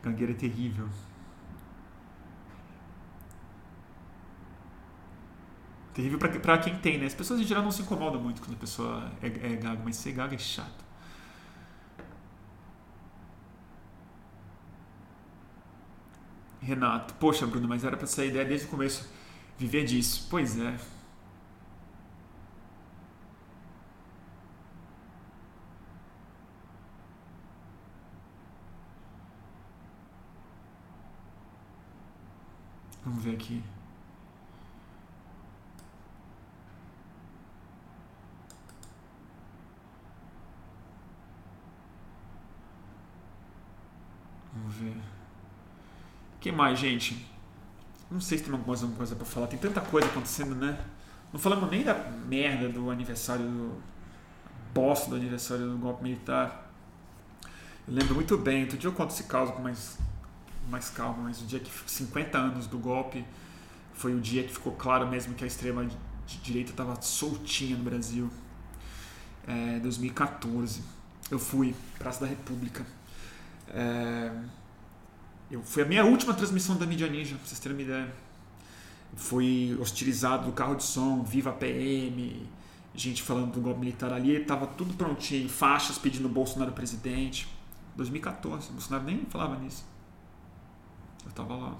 [0.38, 0.90] terrível.
[5.94, 7.06] Terrível para quem tem, né?
[7.06, 9.96] As pessoas em geral não se incomodam muito quando a pessoa é, é gago, mas
[9.96, 10.84] ser gago é chato.
[16.62, 19.08] Renato, poxa, Bruno, mas era para ser a ideia desde o começo
[19.58, 20.28] viver disso.
[20.32, 20.76] Pois é,
[33.06, 33.62] Vamos ver aqui.
[44.54, 44.96] Vamos ver.
[46.36, 47.28] O que mais, gente?
[48.10, 49.48] Não sei se tem alguma coisa, coisa pra falar.
[49.48, 50.80] Tem tanta coisa acontecendo, né?
[51.32, 53.82] Não falamos nem da merda do aniversário do.
[54.74, 56.72] bosta do aniversário do golpe militar.
[57.88, 58.64] Eu lembro muito bem.
[58.64, 59.98] Outro dia eu conto esse caso com mais
[60.70, 63.26] mais calma, mas o dia que 50 anos do golpe
[63.94, 65.88] foi o dia que ficou claro mesmo que a extrema
[66.42, 68.30] direita estava soltinha no Brasil.
[69.48, 70.82] É, 2014.
[71.30, 72.86] Eu fui, Praça da República.
[73.70, 74.32] É,
[75.52, 78.14] eu, foi a minha última transmissão da Mídia Ninja, pra vocês terem uma ideia.
[79.16, 82.48] Fui hostilizado do carro de som, viva a PM,
[82.96, 87.48] gente falando do golpe militar ali, tava tudo prontinho, faixas pedindo Bolsonaro presidente.
[87.96, 89.86] 2014, Bolsonaro nem falava nisso.
[91.34, 91.76] Eu tava lá.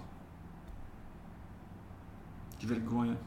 [2.58, 3.18] Que vergonha.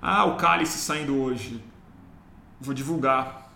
[0.00, 1.62] Ah, o cálice saindo hoje.
[2.60, 3.52] Vou divulgar.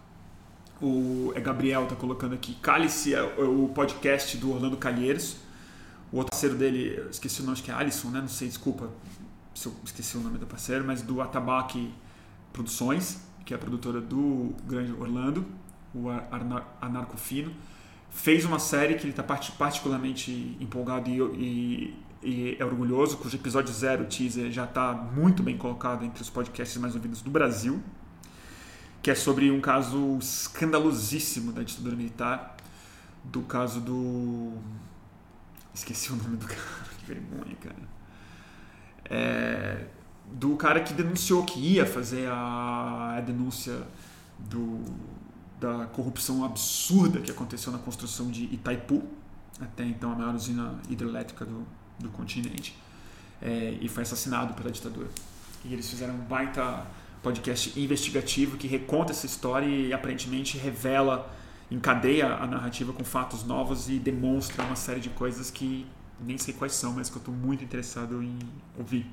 [0.83, 2.55] O é Gabriel tá colocando aqui.
[2.57, 5.37] Cálice é o podcast do Orlando Calheiros.
[6.13, 8.21] O outro parceiro dele, esqueci o nome, acho que é Alisson, né?
[8.21, 8.91] Não sei, desculpa
[9.55, 11.93] se eu esqueci o nome do parceiro, mas do Atabaque
[12.53, 15.45] Produções, que é a produtora do Grande Orlando,
[15.95, 16.09] o
[16.81, 17.53] Anarco Fino.
[18.15, 23.75] Fez uma série que ele está particularmente empolgado e, e, e, é orgulhoso, cujo episódio
[23.75, 27.83] zero, teaser, já está muito bem colocado entre os podcasts mais ouvidos do Brasil,
[29.03, 32.57] que é sobre um caso escandalosíssimo da ditadura militar,
[33.25, 34.53] do caso do
[35.75, 36.61] Esqueci o nome do cara,
[36.99, 37.95] que vergonha, cara.
[39.11, 39.87] É,
[40.33, 43.83] do cara que denunciou que ia fazer a, a denúncia
[44.39, 44.81] do,
[45.61, 49.03] da corrupção absurda que aconteceu na construção de Itaipu,
[49.61, 51.67] até então a maior usina hidrelétrica do,
[51.99, 52.77] do continente,
[53.41, 55.09] é, e foi assassinado pela ditadura.
[55.65, 56.87] E eles fizeram um baita
[57.23, 61.35] podcast investigativo que reconta essa história e aparentemente revela
[61.71, 65.87] encadeia a narrativa com fatos novos e demonstra uma série de coisas que
[66.21, 68.39] nem sei quais são, mas que eu estou muito interessado em
[68.79, 69.07] ouvir.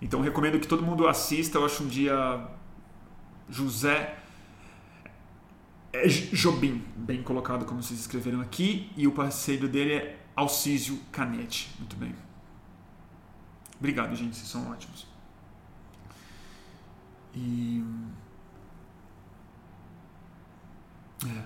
[0.00, 1.58] Então recomendo que todo mundo assista.
[1.58, 2.46] Eu acho um dia
[3.48, 4.21] José
[5.92, 11.70] é Jobim, bem colocado como vocês escreveram aqui, e o parceiro dele é Alcísio Canete.
[11.78, 12.14] Muito bem.
[13.78, 15.06] Obrigado, gente, vocês são ótimos.
[17.34, 17.82] E
[21.24, 21.44] É.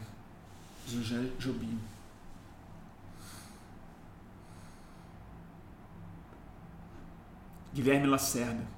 [0.89, 1.79] José Jobim.
[7.75, 8.77] Guilherme Lacerda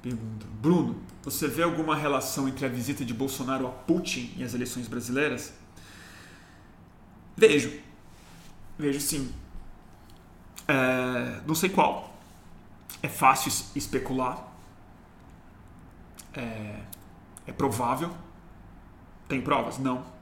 [0.00, 4.54] pergunta: Bruno, você vê alguma relação entre a visita de Bolsonaro a Putin e as
[4.54, 5.52] eleições brasileiras?
[7.36, 7.78] Vejo.
[8.78, 9.32] Vejo sim.
[10.66, 12.14] É, não sei qual.
[13.02, 14.46] É fácil especular.
[16.34, 16.80] É,
[17.46, 18.14] é provável.
[19.28, 19.78] Tem provas?
[19.78, 20.20] Não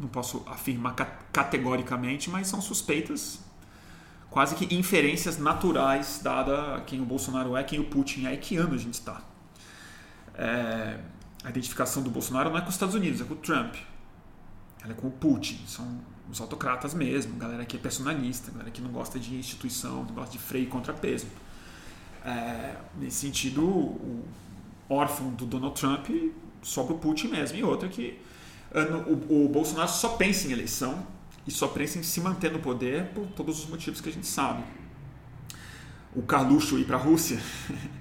[0.00, 0.94] não posso afirmar
[1.30, 3.38] categoricamente, mas são suspeitas,
[4.30, 8.56] quase que inferências naturais, dada quem o Bolsonaro é, quem o Putin é e que
[8.56, 9.20] ano a gente está.
[10.40, 10.98] É,
[11.44, 13.74] a identificação do Bolsonaro não é com os Estados Unidos, é com o Trump.
[14.82, 15.60] Ela é com o Putin.
[15.66, 20.14] São os autocratas mesmo, galera que é personalista, galera que não gosta de instituição, não
[20.14, 21.26] gosta de freio e contrapeso.
[22.24, 24.24] É, nesse sentido, o
[24.88, 26.08] órfão do Donald Trump
[26.62, 27.58] sobra o Putin mesmo.
[27.58, 28.18] E outra que
[29.28, 31.06] o, o Bolsonaro só pensa em eleição
[31.46, 34.26] e só pensa em se manter no poder por todos os motivos que a gente
[34.26, 34.62] sabe.
[36.14, 37.40] O Carluxo ir para a Rússia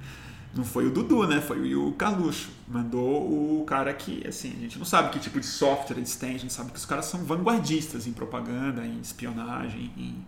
[0.59, 1.39] não foi o Dudu, né?
[1.39, 2.49] Foi o Carluxo.
[2.67, 6.35] Mandou o cara que, assim, a gente não sabe que tipo de software eles têm,
[6.35, 10.25] a gente sabe que os caras são vanguardistas em propaganda, em espionagem, em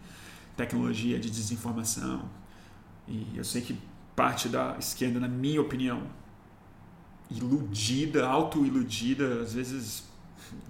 [0.56, 2.24] tecnologia de desinformação.
[3.08, 3.78] E eu sei que
[4.16, 6.02] parte da esquerda, na minha opinião,
[7.30, 10.04] iludida, auto-iludida, às vezes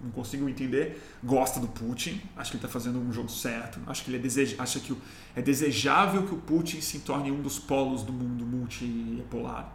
[0.03, 4.03] não consigo entender, gosta do Putin, acha que ele está fazendo um jogo certo, acha
[4.03, 4.95] que ele é deseja, acha que
[5.35, 9.73] é desejável que o Putin se torne um dos polos do mundo multipolar.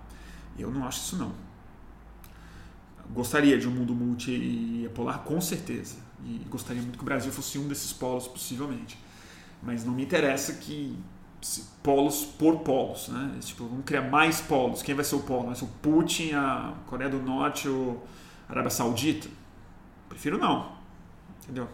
[0.59, 1.33] Eu não acho isso não.
[3.11, 7.69] Gostaria de um mundo multipolar com certeza e gostaria muito que o Brasil fosse um
[7.69, 8.99] desses polos possivelmente,
[9.63, 10.99] mas não me interessa que
[11.83, 13.37] polos por polos, né?
[13.41, 14.83] Tipo, vamos criar mais polos.
[14.83, 15.47] Quem vai ser o polo?
[15.47, 19.29] Vai ser o Putin, a Coreia do Norte a Arábia Saudita?
[20.17, 20.73] Prefiro não.
[21.43, 21.69] Entendeu?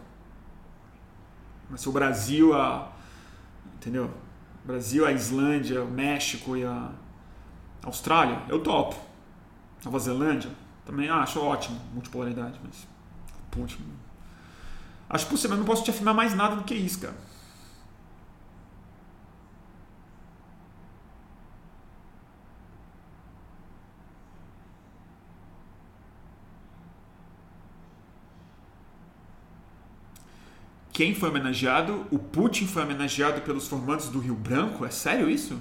[1.71, 2.91] Mas se o Brasil, a.
[3.77, 4.11] Entendeu?
[4.65, 6.91] Brasil, a Islândia, o México e a
[7.85, 8.97] Austrália, eu topo.
[9.85, 10.51] Nova Zelândia,
[10.85, 12.85] também acho ótimo, multipolaridade, mas.
[13.49, 13.79] Putin.
[15.09, 17.15] Acho possível, mas não posso te afirmar mais nada do que isso, cara.
[30.93, 32.07] Quem foi homenageado?
[32.11, 34.85] O Putin foi homenageado pelos formandos do Rio Branco?
[34.85, 35.61] É sério isso?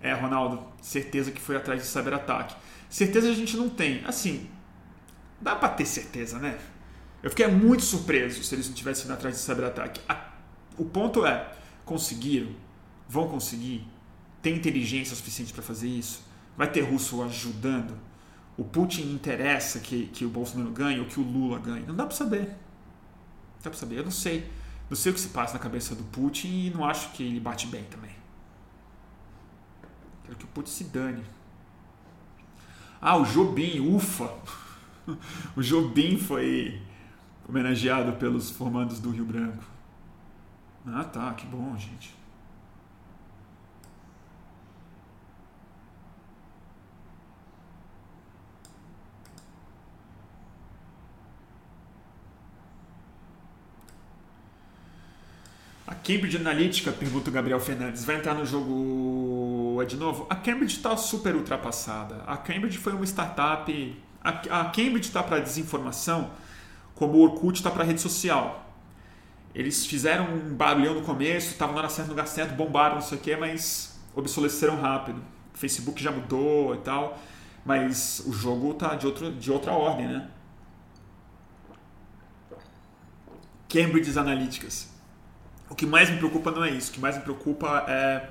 [0.00, 2.54] É, Ronaldo, certeza que foi atrás de cyberataque.
[2.88, 4.04] Certeza a gente não tem.
[4.04, 4.48] Assim,
[5.40, 6.58] dá pra ter certeza, né?
[7.22, 10.00] Eu fiquei muito surpreso se eles não tivessem ido atrás de cyberataque.
[10.78, 11.56] O ponto é,
[11.86, 12.50] Conseguiram?
[13.08, 13.86] Vão conseguir?
[14.42, 16.20] Tem inteligência suficiente para fazer isso?
[16.56, 17.96] Vai ter russo ajudando?
[18.56, 21.84] O Putin interessa que, que o Bolsonaro ganhe ou que o Lula ganhe?
[21.86, 22.48] Não dá para saber.
[22.48, 23.98] Não dá para saber.
[23.98, 24.50] Eu não sei.
[24.88, 27.40] Não sei o que se passa na cabeça do Putin e não acho que ele
[27.40, 28.12] bate bem também.
[30.24, 31.24] Quero que o Putin se dane.
[33.00, 34.32] Ah, o Jobim, ufa!
[35.54, 36.80] o Jobim foi
[37.46, 39.62] homenageado pelos formandos do Rio Branco.
[40.86, 42.15] Ah, tá, que bom, gente.
[55.86, 60.26] A Cambridge Analytica, pergunta o Gabriel Fernandes, vai entrar no jogo é de novo?
[60.28, 62.24] A Cambridge está super ultrapassada.
[62.26, 64.02] A Cambridge foi uma startup.
[64.20, 66.30] A, Cambridge está para desinformação
[66.96, 68.68] como o Orkut está para rede social.
[69.54, 73.02] Eles fizeram um barulhão no começo, estavam na hora certa, no lugar certo, bombaram, não
[73.02, 75.22] sei o quê, mas obsolesceram rápido.
[75.54, 77.16] O Facebook já mudou e tal,
[77.64, 80.28] mas o jogo tá de, outro, de outra ordem, né?
[83.68, 84.95] Cambridge Analyticas.
[85.68, 86.90] O que mais me preocupa não é isso.
[86.90, 88.28] O que mais me preocupa é,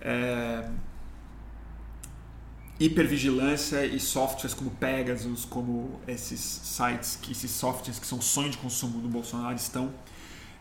[0.00, 0.68] é
[2.78, 8.58] hipervigilância e softwares como Pegasus, como esses sites, que esses softwares que são sonho de
[8.58, 9.92] consumo do Bolsonaro estão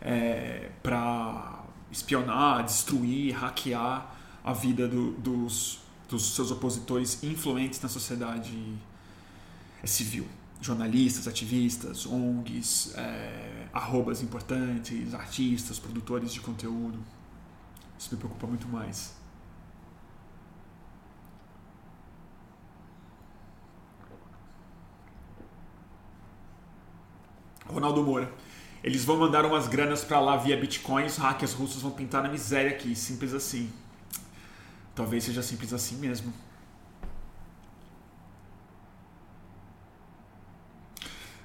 [0.01, 5.79] é, para espionar, destruir, hackear a vida do, dos,
[6.09, 8.55] dos seus opositores influentes na sociedade
[9.83, 10.27] civil.
[10.61, 16.99] Jornalistas, ativistas, ONGs, é, arrobas importantes, artistas, produtores de conteúdo.
[17.97, 19.15] Isso me preocupa muito mais.
[27.67, 28.31] Ronaldo Moura.
[28.83, 32.29] Eles vão mandar umas granas para lá via Bitcoin, os hackers russos vão pintar na
[32.29, 33.71] miséria aqui, simples assim.
[34.95, 36.33] Talvez seja simples assim mesmo.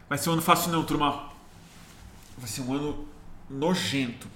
[0.08, 1.35] Vai ser um ano fácil não, turma.
[2.36, 3.08] Vai ser um ano
[3.48, 4.28] nojento.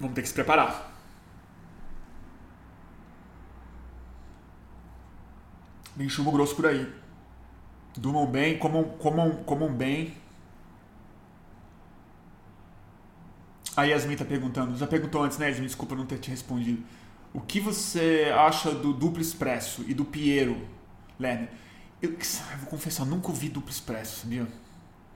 [0.00, 0.92] Vamos ter que se preparar.
[5.96, 6.92] Bem chumbo grosso por aí.
[7.96, 10.14] Durmam bem, comam, comam, comam bem.
[13.76, 15.66] A Yasmin tá perguntando, já perguntou antes, né, Yasmin?
[15.66, 16.82] Desculpa não ter te respondido.
[17.32, 20.68] O que você acha do duplo expresso e do Piero,
[21.18, 21.48] Lerner?
[22.00, 24.46] Eu, eu vou confessar, nunca ouvi duplo expresso, sabia?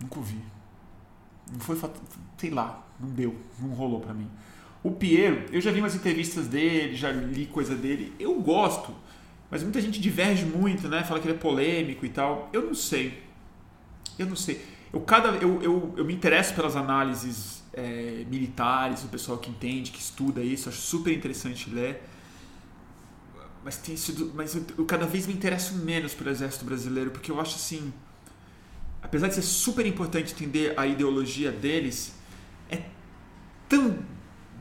[0.00, 0.40] Nunca ouvi.
[1.52, 1.78] Não foi,
[2.36, 4.28] sei lá, não deu, não rolou para mim.
[4.82, 8.94] O Piero, eu já vi umas entrevistas dele, já li coisa dele, eu gosto.
[9.50, 11.02] Mas muita gente diverge muito, né?
[11.04, 12.50] Fala que ele é polêmico e tal.
[12.52, 13.22] Eu não sei.
[14.18, 14.62] Eu não sei.
[14.92, 19.90] Eu, cada, eu, eu, eu me interesso pelas análises é, militares, o pessoal que entende,
[19.90, 22.02] que estuda isso, acho super interessante ler.
[23.64, 27.30] Mas tem sido, mas eu, eu cada vez me interesso menos pelo exército brasileiro, porque
[27.30, 27.92] eu acho assim,
[29.02, 32.14] apesar de ser super importante entender a ideologia deles,
[32.70, 32.82] é
[33.68, 33.98] tão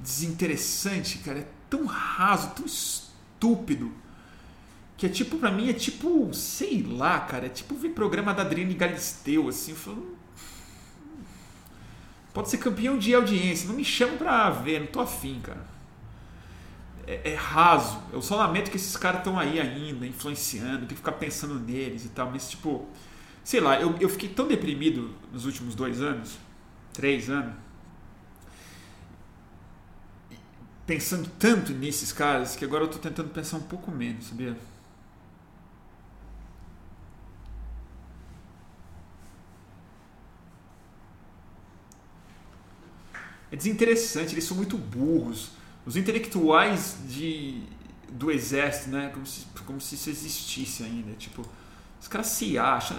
[0.01, 3.91] desinteressante, cara, é tão raso, tão estúpido
[4.97, 8.41] que é tipo, pra mim, é tipo, sei lá, cara, é tipo ver programa da
[8.41, 10.17] Adriane Galisteu, assim, falando.
[12.33, 15.76] Pode ser campeão de audiência, não me chama pra ver, não tô afim, cara.
[17.07, 17.99] É, é raso.
[18.11, 22.05] Eu só lamento que esses caras estão aí ainda, influenciando, tem que ficar pensando neles
[22.05, 22.85] e tal, mas tipo,
[23.43, 26.37] sei lá, eu, eu fiquei tão deprimido nos últimos dois anos,
[26.93, 27.53] três anos,
[30.85, 34.55] pensando tanto nesses caras que agora eu tô tentando pensar um pouco menos, sabia?
[43.51, 45.51] é desinteressante, eles são muito burros.
[45.87, 47.61] Os intelectuais de,
[48.09, 49.09] do exército, né?
[49.13, 51.13] Como se, como se isso existisse ainda.
[51.13, 51.45] Tipo,
[52.01, 52.97] os caras se acham.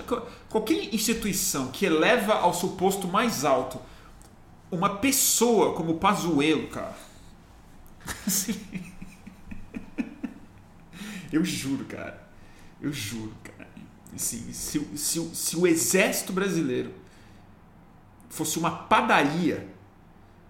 [0.49, 3.79] Qualquer instituição que eleva ao suposto mais alto
[4.71, 6.97] uma pessoa como Pazuello, cara.
[8.27, 8.59] Assim,
[11.31, 12.27] eu juro, cara.
[12.81, 13.69] Eu juro, cara.
[14.15, 16.95] Assim, se, se, se o exército brasileiro
[18.31, 19.69] fosse uma padaria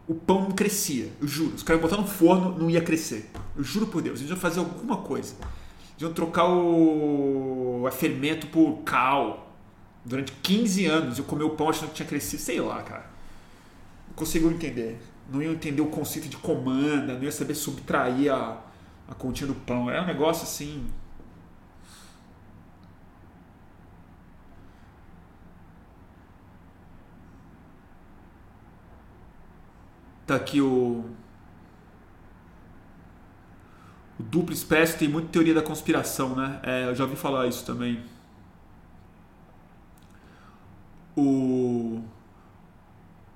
[0.08, 1.12] o pão não crescia.
[1.20, 1.54] Eu juro.
[1.54, 3.30] Os caras botaram no forno, não ia crescer.
[3.54, 4.20] Eu juro por Deus.
[4.20, 5.34] Eles iam fazer alguma coisa.
[5.90, 9.54] Eles iam trocar o, fermento por cal.
[10.02, 12.42] Durante 15 anos eu comi o pão achando que tinha crescido.
[12.42, 13.10] Sei lá, cara.
[14.08, 14.98] Não conseguiu entender.
[15.30, 18.56] Não ia entender o conceito de comanda, não ia saber subtrair a,
[19.06, 19.90] a continha do pão.
[19.90, 20.86] É um negócio assim.
[30.28, 31.04] Tá aqui o.
[34.20, 36.60] O duplo expresso tem muita teoria da conspiração, né?
[36.62, 38.02] É, eu já ouvi falar isso também.
[41.16, 42.02] O.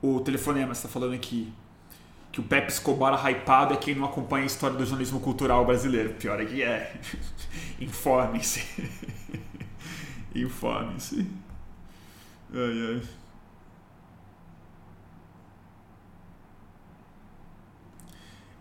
[0.02, 1.50] O telefonema está falando aqui
[2.30, 6.12] que o Pepe Escobar hypado é quem não acompanha a história do jornalismo cultural brasileiro.
[6.14, 7.00] Pior é que é.
[7.80, 8.62] Informem-se.
[10.34, 11.26] Informem-se.
[12.54, 13.21] Ai, ai.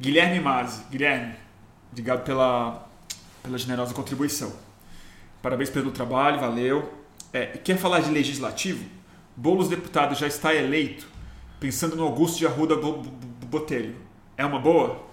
[0.01, 0.83] Guilherme Mazzi.
[0.89, 1.35] Guilherme,
[1.91, 2.89] obrigado pela,
[3.43, 4.51] pela generosa contribuição.
[5.43, 6.91] Parabéns pelo trabalho, valeu.
[7.31, 8.83] É, quer falar de legislativo?
[9.37, 11.07] Boulos deputado já está eleito,
[11.59, 12.75] pensando no Augusto de Arruda
[13.45, 13.95] Botelho.
[14.35, 15.05] É uma boa?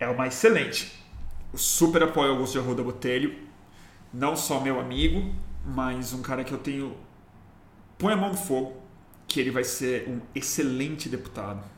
[0.00, 1.00] É uma excelente.
[1.52, 3.38] Eu super apoio Augusto de Arruda Botelho.
[4.12, 5.32] Não só meu amigo,
[5.64, 6.96] mas um cara que eu tenho.
[7.96, 8.82] Põe a mão no fogo
[9.28, 11.77] que ele vai ser um excelente deputado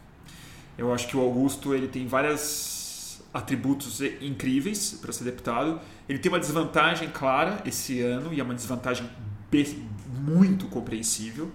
[0.81, 5.79] eu acho que o Augusto ele tem vários atributos incríveis para ser deputado.
[6.09, 9.07] Ele tem uma desvantagem clara esse ano e é uma desvantagem
[10.23, 11.53] muito compreensível,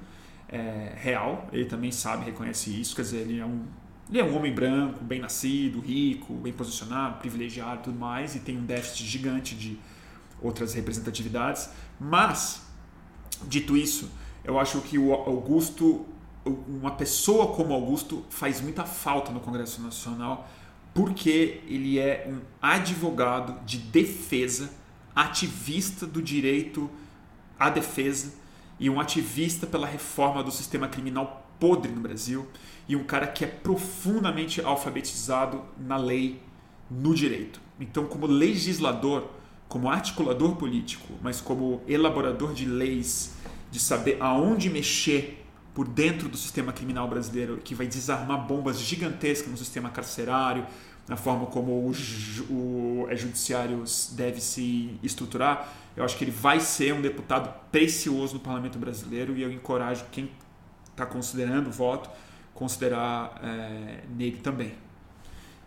[0.47, 1.49] é, real.
[1.51, 2.95] Ele também sabe, reconhece isso.
[2.95, 3.63] Quer dizer, ele é um
[4.07, 8.55] ele é um homem branco, bem nascido, rico, bem posicionado, privilegiado, tudo mais, e tem
[8.55, 9.79] um déficit gigante de
[10.39, 11.71] outras representatividades.
[11.99, 12.61] Mas,
[13.47, 14.11] dito isso,
[14.43, 16.05] eu acho que o Augusto
[16.45, 20.47] uma pessoa como Augusto faz muita falta no Congresso Nacional
[20.93, 24.71] porque ele é um advogado de defesa,
[25.13, 26.89] ativista do direito
[27.59, 28.33] à defesa
[28.79, 32.47] e um ativista pela reforma do sistema criminal podre no Brasil
[32.87, 36.41] e um cara que é profundamente alfabetizado na lei,
[36.89, 37.59] no direito.
[37.79, 39.29] Então, como legislador,
[39.67, 43.33] como articulador político, mas como elaborador de leis,
[43.69, 45.44] de saber aonde mexer
[45.75, 50.65] por dentro do sistema criminal brasileiro que vai desarmar bombas gigantescas no sistema carcerário,
[51.05, 51.91] na forma como o,
[52.49, 53.83] o é, judiciário
[54.13, 59.35] deve se estruturar, eu acho que ele vai ser um deputado precioso no parlamento brasileiro
[59.37, 60.31] e eu encorajo quem
[60.89, 62.09] está considerando o voto
[62.53, 64.73] considerar é, nele também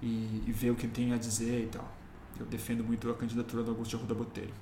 [0.03, 1.87] e, e, ver o que ele tem a dizer e tal.
[2.41, 4.55] Eu defendo muito a candidatura do Augusto de Arruda Botelho.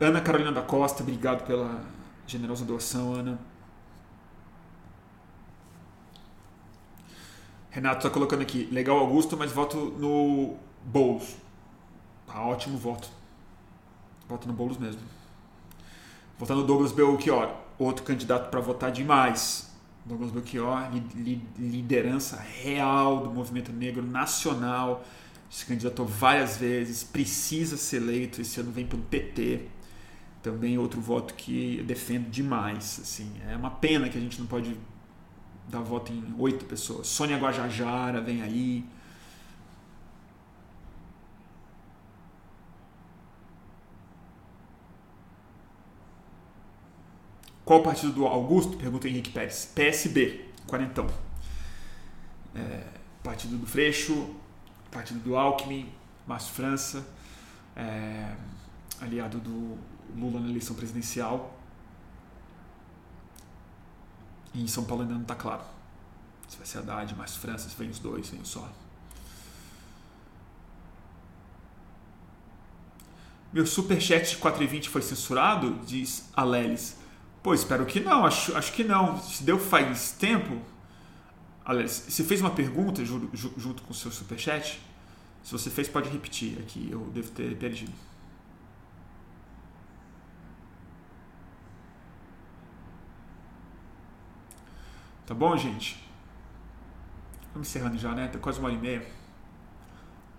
[0.00, 1.84] Ana Carolina da Costa, obrigado pela
[2.28, 3.38] Generosa doação, Ana.
[7.70, 11.36] Renato está colocando aqui, legal Augusto, mas voto no Boulos.
[12.26, 13.08] Tá ótimo voto.
[14.28, 15.00] Voto no Boulos mesmo.
[16.38, 19.74] Votar no Douglas Belchior, outro candidato para votar demais.
[20.04, 20.90] Douglas Belchior,
[21.56, 25.02] liderança real do movimento negro nacional.
[25.48, 28.42] Se candidatou várias vezes, precisa ser eleito.
[28.42, 29.77] Esse ano vem pelo PT
[30.42, 33.00] também outro voto que eu defendo demais.
[33.02, 34.76] Assim, é uma pena que a gente não pode
[35.68, 37.06] dar voto em oito pessoas.
[37.08, 38.84] Sônia Guajajara vem aí.
[47.64, 48.78] Qual o partido do Augusto?
[48.78, 49.70] Pergunta Henrique Pérez.
[49.74, 51.06] PSB, quarentão.
[52.54, 52.82] É,
[53.22, 54.34] partido do Freixo,
[54.90, 55.86] partido do Alckmin,
[56.26, 57.06] Márcio França,
[57.76, 58.32] é,
[59.00, 59.78] aliado do
[60.16, 61.58] Lula na eleição presidencial.
[64.54, 65.62] E em São Paulo ainda não está claro.
[66.48, 68.70] Se vai ser Haddad, mais França, se vem os dois, vem o só.
[73.52, 75.78] Meu superchat de 4,20 foi censurado?
[75.86, 76.96] Diz Alelis.
[77.42, 79.20] Pô, espero que não, acho, acho que não.
[79.20, 80.60] Se deu faz tempo.
[81.64, 84.80] Alelis, você fez uma pergunta junto com o seu superchat?
[85.42, 87.92] Se você fez, pode repetir aqui, eu devo ter perdido.
[95.28, 96.02] Tá bom, gente?
[97.52, 98.28] Vamos encerrando já, né?
[98.28, 99.06] Tá quase uma hora e meia.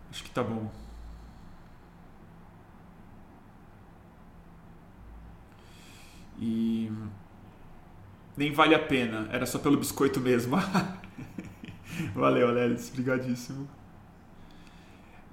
[0.10, 0.72] Acho que tá bom.
[6.40, 6.91] E
[8.36, 10.57] nem vale a pena, era só pelo biscoito mesmo.
[12.16, 13.70] Valeu, Alelis, obrigadíssimo.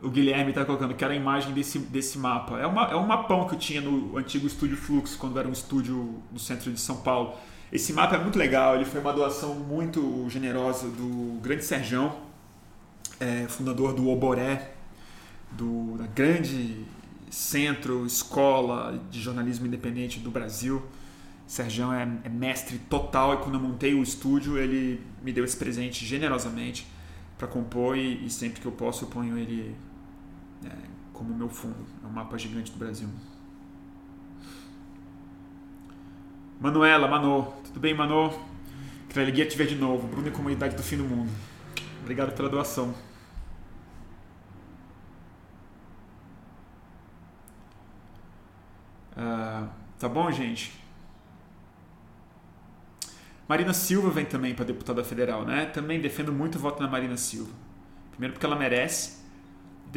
[0.03, 2.59] O Guilherme está colocando que era a imagem desse, desse mapa.
[2.59, 5.53] É, uma, é um mapão que eu tinha no antigo estúdio Flux, quando era um
[5.53, 7.39] estúdio no centro de São Paulo.
[7.73, 12.17] Esse mapa é muito legal, ele foi uma doação muito generosa do grande Serjão,
[13.19, 14.73] é, fundador do Oboré,
[15.51, 16.85] do da grande
[17.29, 20.83] centro, escola de jornalismo independente do Brasil.
[21.47, 25.57] Serjão é, é, mestre total e quando eu montei o estúdio ele me deu esse
[25.57, 26.87] presente generosamente
[27.39, 29.77] para compor e, e, sempre que eu posso eu ponho ele
[30.65, 30.71] é,
[31.13, 31.85] como meu fundo.
[32.03, 33.09] É um mapa gigante do Brasil.
[36.61, 38.33] Manuela, Mano, tudo bem, Mano?
[39.11, 40.09] Treleguia te ver de novo.
[40.09, 41.31] Bruno e Comunidade do Fim do Mundo.
[42.01, 42.95] Obrigado pela doação.
[49.17, 49.69] Uh,
[49.99, 50.73] tá bom, gente?
[53.49, 55.67] Marina Silva vem também para deputada federal, né?
[55.67, 57.53] Também defendo muito o voto na Marina Silva.
[58.11, 59.16] Primeiro porque ela merece,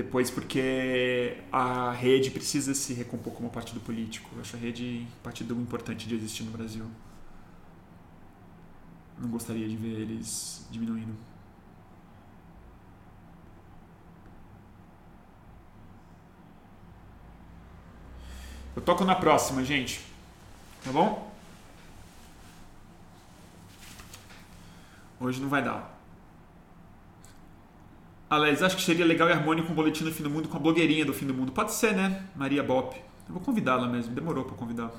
[0.02, 4.30] depois porque a rede precisa se recompor como partido político.
[4.34, 6.86] Eu acho a rede partido importante de existir no Brasil.
[9.18, 11.14] Não gostaria de ver eles diminuindo.
[18.74, 20.00] Eu toco na próxima, gente.
[20.82, 21.30] Tá bom?
[25.20, 25.99] Hoje não vai dar.
[28.30, 30.60] Alex, acho que seria legal e harmônico um boletim do fim do mundo com a
[30.60, 31.52] blogueirinha do fim do mundo.
[31.52, 32.26] Pode ser, né?
[32.36, 32.96] Maria Bop.
[33.28, 34.14] Eu vou convidá-la mesmo.
[34.14, 34.92] Demorou para convidar.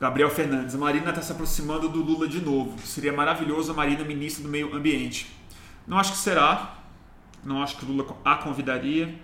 [0.00, 0.74] Gabriel Fernandes.
[0.74, 2.76] A Marina está se aproximando do Lula de novo.
[2.84, 5.30] Seria maravilhoso a Marina ministra do Meio Ambiente.
[5.86, 6.76] Não acho que será.
[7.44, 9.14] Não acho que o Lula a convidaria,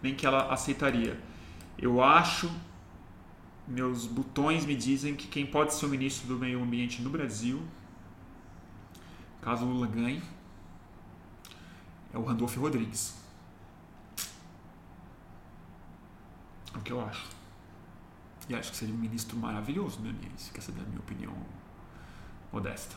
[0.00, 1.18] nem que ela aceitaria.
[1.78, 2.50] Eu acho
[3.66, 7.60] meus botões me dizem que quem pode ser o ministro do Meio Ambiente no Brasil,
[9.46, 10.20] caso o Lula ganhe,
[12.12, 13.14] é o Randolph Rodrigues.
[16.74, 17.28] É o que eu acho.
[18.48, 20.32] E acho que seria um ministro maravilhoso, meu amigo.
[20.36, 21.32] Se quer saber a minha opinião
[22.52, 22.96] modesta.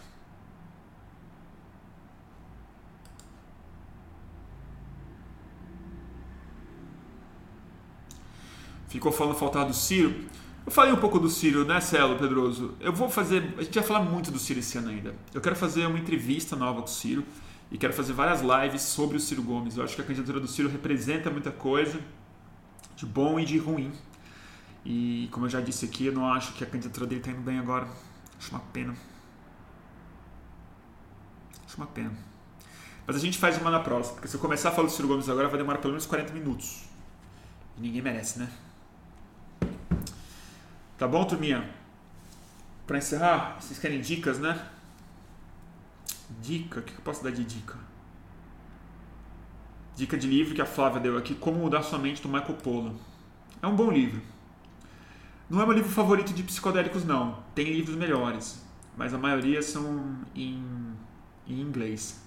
[8.87, 10.27] Ficou falando faltar do Ciro.
[10.69, 12.75] Eu falei um pouco do Ciro, né, Celo Pedroso?
[12.79, 13.55] Eu vou fazer.
[13.57, 15.15] A gente vai falar muito do Ciro esse ano ainda.
[15.33, 17.25] Eu quero fazer uma entrevista nova com o Ciro
[17.71, 19.77] e quero fazer várias lives sobre o Ciro Gomes.
[19.77, 21.99] Eu acho que a candidatura do Ciro representa muita coisa
[22.95, 23.91] de bom e de ruim.
[24.85, 27.41] E como eu já disse aqui, eu não acho que a candidatura dele está indo
[27.41, 27.87] bem agora.
[28.37, 28.95] Acho uma pena.
[31.65, 32.13] Acho uma pena.
[33.07, 35.07] Mas a gente faz uma na próxima, porque se eu começar a falar do Ciro
[35.07, 36.83] Gomes agora vai demorar pelo menos 40 minutos.
[37.75, 38.51] E ninguém merece, né?
[40.99, 41.63] Tá bom, turminha?
[42.85, 44.67] Para encerrar, vocês querem dicas, né?
[46.41, 46.81] Dica?
[46.81, 47.77] O que eu posso dar de dica?
[49.95, 52.95] Dica de livro que a Flávia deu aqui: Como Mudar Sua Mente, do Michael Pollan.
[53.61, 54.21] É um bom livro.
[55.49, 57.41] Não é meu livro favorito de psicodélicos, não.
[57.55, 58.61] Tem livros melhores,
[58.97, 60.61] mas a maioria são em,
[61.47, 62.21] em inglês.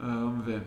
[0.00, 0.62] Uh, vamos ver.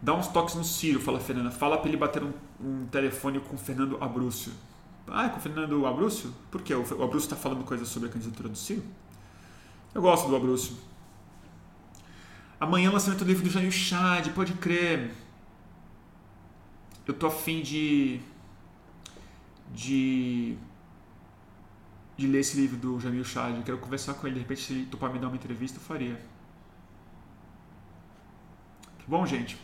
[0.00, 1.50] Dá uns toques no Ciro, fala a Fernanda.
[1.50, 4.52] Fala para ele bater um, um, telefone com o Fernando Abrúcio.
[5.08, 6.32] Ah, é com o Fernando Abrúcio?
[6.50, 6.74] Por quê?
[6.74, 8.82] O, Abrúcio está falando coisas sobre a candidatura do Ciro?
[9.94, 10.76] Eu gosto do Abrúcio.
[12.60, 15.10] Amanhã lançamento do livro do Janil Chad, pode crer.
[17.06, 18.20] Eu tô afim de.
[19.72, 20.58] de
[22.18, 23.62] de ler esse livro do Jamil Chad.
[23.64, 24.34] Quero conversar com ele.
[24.34, 26.16] De repente, se ele topar me dar uma entrevista, eu faria.
[28.98, 29.56] Tá bom, gente?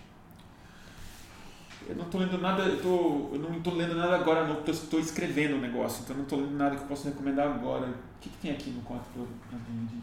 [1.86, 4.62] Eu não estou lendo nada, eu, tô, eu não estou lendo nada agora, não.
[4.64, 7.88] Estou escrevendo o um negócio, então não estou lendo nada que eu possa recomendar agora.
[7.88, 10.02] O que, que tem aqui no quarto para mim?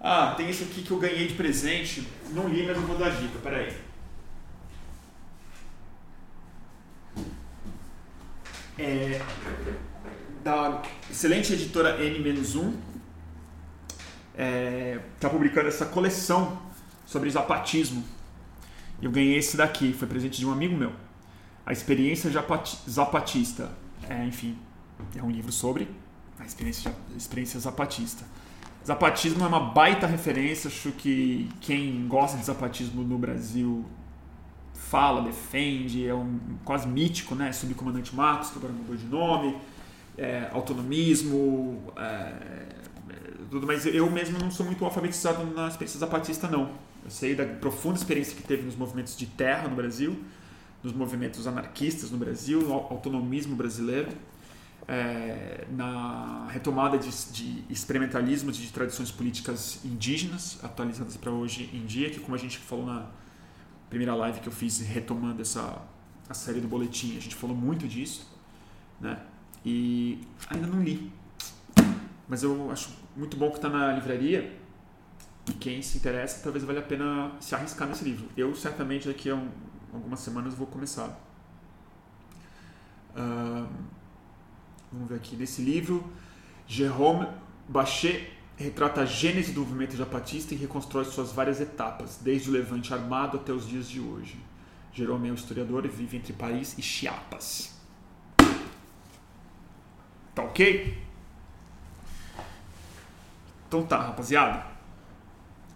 [0.00, 2.06] Ah, tem esse aqui que eu ganhei de presente.
[2.32, 3.38] Não li, mas eu vou dar dica.
[3.38, 3.72] Peraí.
[8.78, 9.22] É,
[10.46, 12.72] da excelente editora N-1,
[14.32, 16.62] está é, publicando essa coleção
[17.04, 18.04] sobre zapatismo.
[19.02, 20.92] Eu ganhei esse daqui, foi presente de um amigo meu.
[21.66, 22.30] A experiência
[22.88, 23.72] zapatista.
[24.08, 24.56] É, enfim,
[25.16, 25.88] é um livro sobre
[26.38, 28.24] a experiência, experiência zapatista.
[28.86, 33.84] Zapatismo é uma baita referência, acho que quem gosta de zapatismo no Brasil
[34.74, 37.50] fala, defende, é um quase mítico, né?
[37.50, 39.56] Subcomandante Marcos, que agora mudou de nome
[40.16, 42.66] é, autonomismo, é,
[43.50, 46.70] tudo, mas eu mesmo não sou muito alfabetizado na experiência zapatista, não.
[47.04, 50.16] Eu sei da profunda experiência que teve nos movimentos de terra no Brasil,
[50.82, 54.08] nos movimentos anarquistas no Brasil, no autonomismo brasileiro,
[54.88, 62.10] é, na retomada de, de experimentalismo de tradições políticas indígenas, atualizadas para hoje em dia,
[62.10, 63.06] que como a gente falou na
[63.88, 65.82] primeira live que eu fiz retomando essa
[66.28, 68.28] a série do boletim, a gente falou muito disso,
[69.00, 69.20] né?
[69.66, 71.12] E ainda não li.
[72.28, 74.56] Mas eu acho muito bom que está na livraria.
[75.48, 78.28] E quem se interessa, talvez valha a pena se arriscar nesse livro.
[78.36, 79.48] Eu, certamente, daqui a um,
[79.92, 81.08] algumas semanas vou começar.
[83.16, 83.66] Uh,
[84.92, 85.34] vamos ver aqui.
[85.34, 86.12] Nesse livro
[86.68, 87.26] Jérôme
[87.68, 92.94] Bachet retrata a gênese do movimento japatista e reconstrói suas várias etapas, desde o levante
[92.94, 94.38] armado até os dias de hoje.
[94.92, 97.75] Jerome é um historiador e vive entre Paris e Chiapas.
[100.36, 101.02] Tá ok?
[103.66, 104.66] Então tá, rapaziada.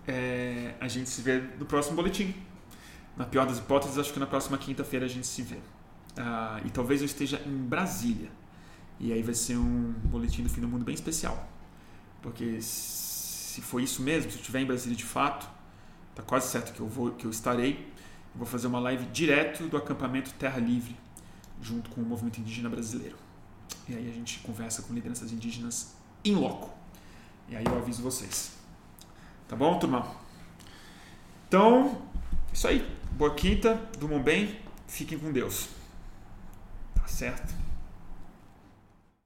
[0.06, 2.34] É, a gente se vê no próximo boletim.
[3.16, 5.56] Na pior das hipóteses, acho que na próxima quinta-feira a gente se vê.
[6.14, 8.30] Ah, e talvez eu esteja em Brasília.
[8.98, 11.48] E aí vai ser um boletim do fim do mundo bem especial.
[12.20, 15.48] Porque se for isso mesmo, se eu estiver em Brasília de fato,
[16.14, 17.90] tá quase certo que eu vou, que eu estarei.
[18.34, 20.94] Vou fazer uma live direto do acampamento Terra Livre,
[21.62, 23.29] junto com o movimento indígena brasileiro.
[23.90, 26.70] E aí a gente conversa com lideranças indígenas em loco.
[27.48, 28.52] E aí eu aviso vocês.
[29.48, 30.14] Tá bom, turma?
[31.48, 32.00] Então,
[32.52, 32.88] isso aí.
[33.10, 35.70] Boa quinta, durmam bem, fiquem com Deus.
[36.94, 37.52] Tá certo?